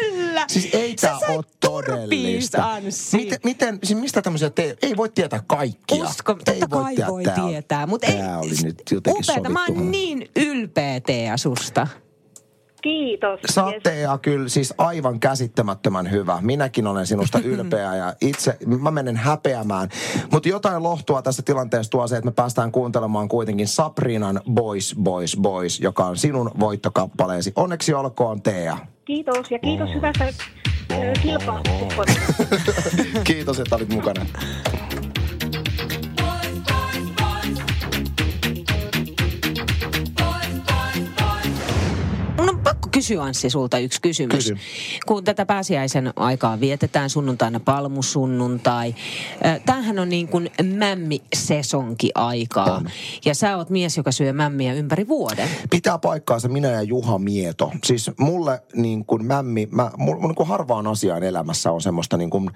Kyllä. 0.00 0.44
Siis 0.48 0.68
ei 0.72 0.94
sait 0.98 1.22
ole 1.28 1.44
todellista. 1.60 2.72
Anssi. 2.72 3.16
Miten, 3.16 3.38
miten, 3.44 3.78
siis 3.84 4.00
mistä 4.00 4.22
tämmöisiä 4.22 4.50
te, 4.50 4.76
ei 4.82 4.96
voi 4.96 5.08
tietää 5.08 5.42
kaikkia. 5.46 6.04
Usko, 6.04 6.34
totta 6.34 6.52
ei 6.52 6.60
kai 6.70 6.94
voi 7.08 7.24
Tää 7.24 7.34
on- 7.34 7.50
tietää, 7.50 7.86
mutta 7.86 8.06
ei, 8.06 8.16
Tää 8.16 8.38
oli 8.38 8.50
nyt 8.64 8.82
jotenkin 8.90 9.24
upeata, 9.30 9.48
mä 9.50 9.58
sovittu. 9.66 9.82
oon 9.82 9.90
niin 9.90 10.28
ylpeä 10.36 11.00
Tea 11.00 11.36
susta. 11.36 11.86
Kiitos. 12.86 13.40
Sä 13.50 13.64
oot 13.64 13.74
Yes. 13.74 13.82
Tea 13.82 14.18
kyllä 14.18 14.48
siis 14.48 14.74
aivan 14.78 15.20
käsittämättömän 15.20 16.10
hyvä. 16.10 16.38
Minäkin 16.40 16.86
olen 16.86 17.06
sinusta 17.06 17.38
ylpeä 17.52 17.96
ja 17.96 18.14
itse, 18.20 18.56
mä 18.80 18.90
menen 18.90 19.16
häpeämään. 19.16 19.88
Mutta 20.32 20.48
jotain 20.48 20.82
lohtua 20.82 21.22
tässä 21.22 21.42
tilanteessa 21.42 21.90
tuo 21.90 22.06
se, 22.06 22.16
että 22.16 22.26
me 22.26 22.32
päästään 22.32 22.72
kuuntelemaan 22.72 23.28
kuitenkin 23.28 23.68
Sabrinan 23.68 24.40
Boys, 24.54 24.96
Boys, 25.02 25.36
Boys, 25.40 25.80
joka 25.80 26.04
on 26.04 26.16
sinun 26.16 26.50
voittokappaleesi. 26.60 27.52
Onneksi 27.56 27.94
olkoon 27.94 28.42
Tea. 28.42 28.78
Kiitos 29.04 29.50
ja 29.50 29.58
kiitos 29.58 29.94
hyvästä 29.94 30.32
kilpailusta. 31.22 32.04
Kiitos, 33.24 33.60
että 33.60 33.76
olit 33.76 33.88
mukana. 33.88 34.26
Kysyä 42.96 43.22
Anssi 43.22 43.50
sulta 43.50 43.78
yksi 43.78 44.00
kysymys. 44.00 44.36
Kysy. 44.36 44.56
Kun 45.06 45.24
tätä 45.24 45.46
pääsiäisen 45.46 46.12
aikaa 46.16 46.60
vietetään 46.60 47.10
sunnuntaina 47.10 47.60
palmusunnuntai. 47.60 48.94
äh, 49.46 49.60
Tämähän 49.66 49.98
on 49.98 50.08
niin 50.08 50.28
kuin 50.28 50.50
mämmisesonki 50.76 52.10
aikaa. 52.14 52.76
On. 52.76 52.88
Ja 53.24 53.34
sä 53.34 53.56
oot 53.56 53.70
mies, 53.70 53.96
joka 53.96 54.12
syö 54.12 54.32
mämmiä 54.32 54.72
ympäri 54.72 55.08
vuoden. 55.08 55.48
Pitää 55.70 55.98
paikkaansa 55.98 56.48
minä 56.48 56.68
ja 56.68 56.82
Juha 56.82 57.18
Mieto. 57.18 57.72
Siis 57.84 58.10
mulle 58.18 58.62
niin 58.74 59.04
kuin 59.04 59.24
mämmi, 59.24 59.68
mä, 59.70 59.90
mulla 59.96 60.26
niin 60.26 60.34
kuin 60.34 60.48
harvaan 60.48 60.86
asiaan 60.86 61.22
elämässä 61.22 61.72
on 61.72 61.80
semmoista 61.80 62.16
niin 62.16 62.30
kuin 62.30 62.50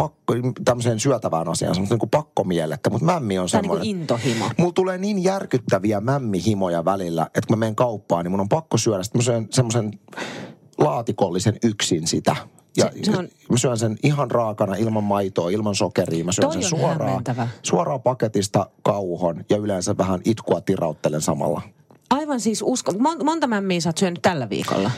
pakko, 0.00 0.34
tämmöiseen 0.64 1.00
syötävään 1.00 1.48
asiaan, 1.48 1.74
semmoista 1.74 1.94
niin 1.94 2.00
kuin 2.00 2.10
pakkomielettä, 2.10 2.90
mutta 2.90 3.04
mämmi 3.06 3.38
on 3.38 3.48
Tää 3.50 3.58
on 3.58 3.62
niin 3.62 3.70
semmoinen. 3.72 3.78
kuin 3.96 4.00
intohimo. 4.00 4.50
Mulla 4.58 4.72
tulee 4.72 4.98
niin 4.98 5.22
järkyttäviä 5.24 6.00
mämmihimoja 6.00 6.84
välillä, 6.84 7.22
että 7.26 7.46
kun 7.48 7.56
mä 7.56 7.60
menen 7.60 7.74
kauppaan, 7.76 8.24
niin 8.24 8.30
mun 8.30 8.40
on 8.40 8.48
pakko 8.48 8.78
syödä 8.78 9.02
semmoisen, 9.02 9.48
semmoisen 9.50 9.90
laatikollisen 10.78 11.56
yksin 11.64 12.06
sitä. 12.06 12.36
Ja 12.76 12.84
Se- 12.84 13.04
se 13.12 13.18
on- 13.18 13.28
mä 13.50 13.56
syön 13.58 13.78
sen 13.78 13.96
ihan 14.02 14.30
raakana, 14.30 14.74
ilman 14.74 15.04
maitoa, 15.04 15.50
ilman 15.50 15.74
sokeria. 15.74 16.24
Mä 16.24 16.32
syön 16.32 16.42
Toi 16.50 16.52
sen 16.52 16.62
suoraan, 16.62 17.24
suoraan 17.62 18.02
paketista 18.02 18.70
kauhon 18.82 19.44
ja 19.50 19.56
yleensä 19.56 19.96
vähän 19.98 20.20
itkua 20.24 20.60
tirauttelen 20.60 21.20
samalla. 21.20 21.62
Aivan 22.10 22.40
siis 22.40 22.62
usko. 22.62 22.92
Mon- 22.92 23.24
monta 23.24 23.46
mämmiä 23.46 23.80
sä 23.80 23.88
oot 23.88 23.98
syönyt 23.98 24.22
tällä 24.22 24.50
viikolla? 24.50 24.90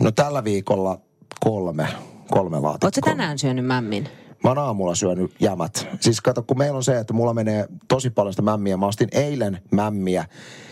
No 0.00 0.10
tällä 0.10 0.44
viikolla 0.44 0.98
kolme, 1.44 1.88
kolme 2.32 2.60
laatikkoa. 2.60 2.90
Sä 2.94 3.00
tänään 3.00 3.38
syönyt 3.38 3.66
mämmin? 3.66 4.08
Mä 4.44 4.50
oon 4.50 4.58
aamulla 4.58 4.94
syönyt 4.94 5.30
jämät. 5.40 5.88
Siis 6.00 6.20
kato, 6.20 6.42
kun 6.42 6.58
meillä 6.58 6.76
on 6.76 6.84
se, 6.84 6.98
että 6.98 7.12
mulla 7.12 7.34
menee 7.34 7.66
tosi 7.88 8.10
paljon 8.10 8.32
sitä 8.32 8.42
mämmiä. 8.42 8.76
Mä 8.76 8.86
ostin 8.86 9.08
eilen 9.12 9.58
mämmiä. 9.70 10.24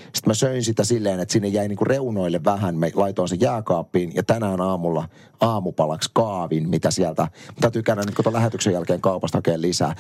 Sitten 0.03 0.31
mä 0.31 0.35
söin 0.35 0.65
sitä 0.65 0.85
silleen, 0.85 1.21
että 1.21 1.33
sinne 1.33 1.49
jäi 1.49 1.69
niinku 1.69 1.85
reunoille 1.85 2.45
vähän. 2.45 2.77
Mä 2.77 2.87
laitoin 2.95 3.29
sen 3.29 3.41
jääkaappiin 3.41 4.13
ja 4.15 4.23
tänään 4.23 4.61
aamulla 4.61 5.09
aamupalaksi 5.41 6.11
kaavin, 6.13 6.69
mitä 6.69 6.91
sieltä. 6.91 7.29
Täytyy 7.61 7.83
käydä 7.83 8.03
nyt 8.03 8.15
kato 8.15 8.33
lähetyksen 8.33 8.73
jälkeen 8.73 9.01
kaupasta 9.01 9.39
hakemaan 9.39 9.63
lisää. 9.63 9.95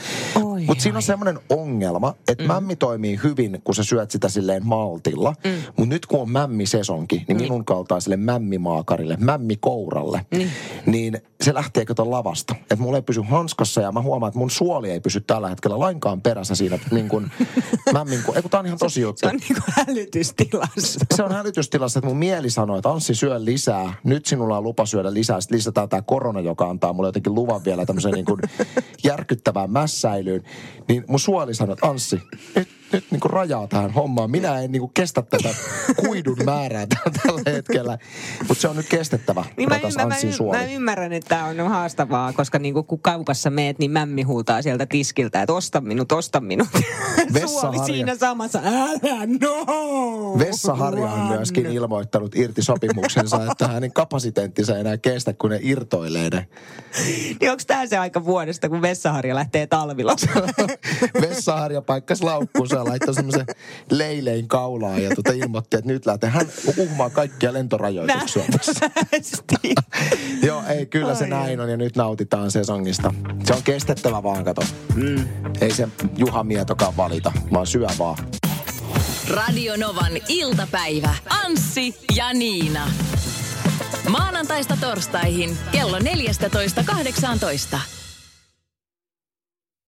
Mutta 0.66 0.83
siinä 0.83 0.98
on 0.98 1.03
semmoinen 1.03 1.38
ongelma, 1.48 2.14
että 2.29 2.44
mm. 2.44 2.48
mämmi 2.48 2.76
toimii 2.76 3.20
hyvin, 3.24 3.61
kun 3.64 3.74
sä 3.74 3.85
syöt 3.85 4.11
sitä 4.11 4.29
silleen 4.29 4.66
maltilla. 4.66 5.35
Mm. 5.44 5.50
Mutta 5.66 5.94
nyt 5.94 6.07
kun 6.07 6.20
on 6.20 6.31
mämmisesonki, 6.31 7.24
niin 7.29 7.37
minun 7.37 7.64
kaltaiselle 7.64 8.16
mämmimaakarille, 8.16 9.16
mämmikouralle, 9.20 10.26
Niin. 10.31 10.50
niin 10.87 11.18
se 11.40 11.55
lähtee 11.55 11.85
kato 11.85 12.11
lavasta. 12.11 12.55
Että 12.61 12.76
mulla 12.76 12.98
ei 12.98 13.03
pysy 13.03 13.20
hanskassa 13.31 13.81
ja 13.81 13.92
mä 13.92 14.00
huomaan, 14.03 14.29
että 14.29 14.38
mun 14.38 14.50
suoli 14.50 14.90
ei 14.90 15.00
pysy 15.00 15.20
tällä 15.20 15.48
hetkellä 15.48 15.79
lainkaan 15.79 16.20
perässä 16.22 16.55
siinä 16.55 16.79
niin 16.90 17.09
kuin 17.09 17.31
mämmin... 17.92 18.20
Ei 18.35 18.42
kun 18.42 18.50
tää 18.50 18.61
on 18.61 18.66
ihan 18.66 18.79
tosi 18.79 19.00
juttu. 19.00 19.20
Se 19.20 19.26
on 19.26 19.37
niin 19.37 19.62
kuin 19.62 19.87
hälytystilassa. 19.87 21.00
Se 21.14 21.22
on 21.22 21.33
hälytystilassa, 21.33 21.98
että 21.98 22.09
mun 22.09 22.16
mieli 22.16 22.50
sanoo, 22.50 22.76
että 22.76 22.90
Anssi 22.90 23.14
syö 23.14 23.44
lisää. 23.44 23.94
Nyt 24.05 24.26
sinulla 24.26 24.59
on 24.59 24.64
lupa 24.64 24.87
syödä 24.87 25.14
lisää. 25.14 25.30
Sitten 25.38 25.57
lisätään 25.57 25.88
tämä 25.88 26.03
korona, 26.03 26.40
joka 26.40 26.71
antaa 26.71 26.93
mulle 26.93 27.09
jotenkin 27.09 27.35
luvan 27.35 27.64
vielä 27.64 27.87
tämmöiseen 27.87 28.14
niin 28.14 28.25
kuin 28.25 28.40
järkyttävään 29.05 29.71
mässäilyyn. 29.71 30.43
Niin 30.88 31.05
mun 31.09 31.21
suoli 31.21 31.55
sanoo, 31.55 31.73
että 31.73 31.87
Anssi, 31.87 32.21
nyt, 32.55 32.69
nyt 32.92 33.05
niin 33.11 33.20
kuin 33.20 33.31
rajaa 33.31 33.66
tähän 33.66 33.90
hommaan. 33.90 34.31
Minä 34.31 34.61
en 34.61 34.72
niin 34.72 34.81
kuin 34.81 34.92
kestä 34.94 35.22
tätä 35.22 35.48
kuidun 35.96 36.38
määrää 36.44 36.87
tä- 36.87 37.11
tällä 37.26 37.42
hetkellä. 37.46 37.98
Mutta 38.48 38.61
se 38.61 38.68
on 38.68 38.76
nyt 38.76 38.88
kestettävä, 38.88 39.44
Niin 39.57 39.68
mä, 39.68 39.76
ymmär, 39.76 40.07
mä, 40.07 40.33
suoli. 40.33 40.59
mä 40.59 40.64
ymmärrän, 40.64 41.12
että 41.12 41.29
tämä 41.29 41.44
on 41.44 41.59
haastavaa, 41.70 42.33
koska 42.33 42.59
niinku 42.59 42.83
kun 42.83 43.00
kaupassa 43.03 43.50
meet, 43.50 43.79
niin 43.79 43.90
mämmi 43.90 44.22
huutaa 44.22 44.62
sieltä 44.62 44.87
tiskiltä, 44.87 45.42
että 45.42 45.53
osta 45.53 45.81
minut, 45.81 46.12
osta 46.12 46.40
minut. 46.40 46.68
Suoli 47.46 47.79
siinä 47.87 48.16
samassa, 48.16 48.61
älä 48.64 49.26
no! 49.40 50.38
Vessaharja 50.38 51.05
on 51.11 51.20
myöskin 51.29 51.66
ilmoittanut 51.66 52.37
irti 52.37 52.62
sopimuksensa, 52.62 53.44
että 53.53 53.68
hänen 53.68 53.92
kapasiteettinsa 53.92 54.74
ei 54.74 54.81
enää 54.81 54.98
kestä, 54.98 55.33
kun 55.33 55.50
ne 55.50 55.59
irtoilee 55.62 56.31
ne. 56.31 56.46
Niin 57.40 57.50
onko 57.50 57.62
tämä 57.66 57.87
se 57.87 57.98
aika 57.98 58.24
vuodesta, 58.24 58.68
kun 58.68 58.83
Vessaharja 58.83 59.35
lähtee 59.35 59.66
talvilomalle? 59.66 60.53
Vessaharja 61.29 61.83
paikkas 61.83 62.22
laukkuunsa 62.22 62.80
ja 62.81 62.85
laittoi 62.85 63.14
semmoisen 63.14 63.47
leilein 63.90 64.49
kaulaan 64.49 65.03
ja 65.03 65.14
tota 65.14 65.33
ilmoitti, 65.33 65.77
että 65.77 65.93
nyt 65.93 66.07
lähtee. 66.07 66.31
Hän 66.31 66.47
uhmaa 66.77 67.11
kaikkia 67.11 67.53
lentorajoituksia. 67.53 68.45
Nästi. 69.12 69.75
Joo, 70.43 70.62
ei, 70.69 70.87
kyllä 70.87 71.14
se 71.14 71.25
Ai, 71.25 71.31
näin 71.31 71.61
on 71.61 71.71
ja 71.71 71.77
nyt 71.77 71.97
nautitaan 71.97 72.51
sesongista. 72.51 73.14
Se 73.45 73.55
on 73.55 73.62
kestettävä 73.62 74.23
vaan, 74.23 74.45
kato. 74.45 74.62
Mm. 74.95 75.29
Ei 75.61 75.71
se 75.71 75.88
Juha 76.16 76.45
Mietokaan 76.45 76.97
valita, 76.97 77.33
vaan 77.53 77.66
syö 77.66 77.87
vaan. 77.99 78.19
Radio 79.31 79.77
Novan 79.77 80.12
iltapäivä. 80.29 81.14
Anssi 81.45 81.95
ja 82.16 82.33
Niina. 82.33 82.90
Maanantaista 84.09 84.77
torstaihin 84.81 85.59
kello 85.73 85.99
14.18. 85.99 88.00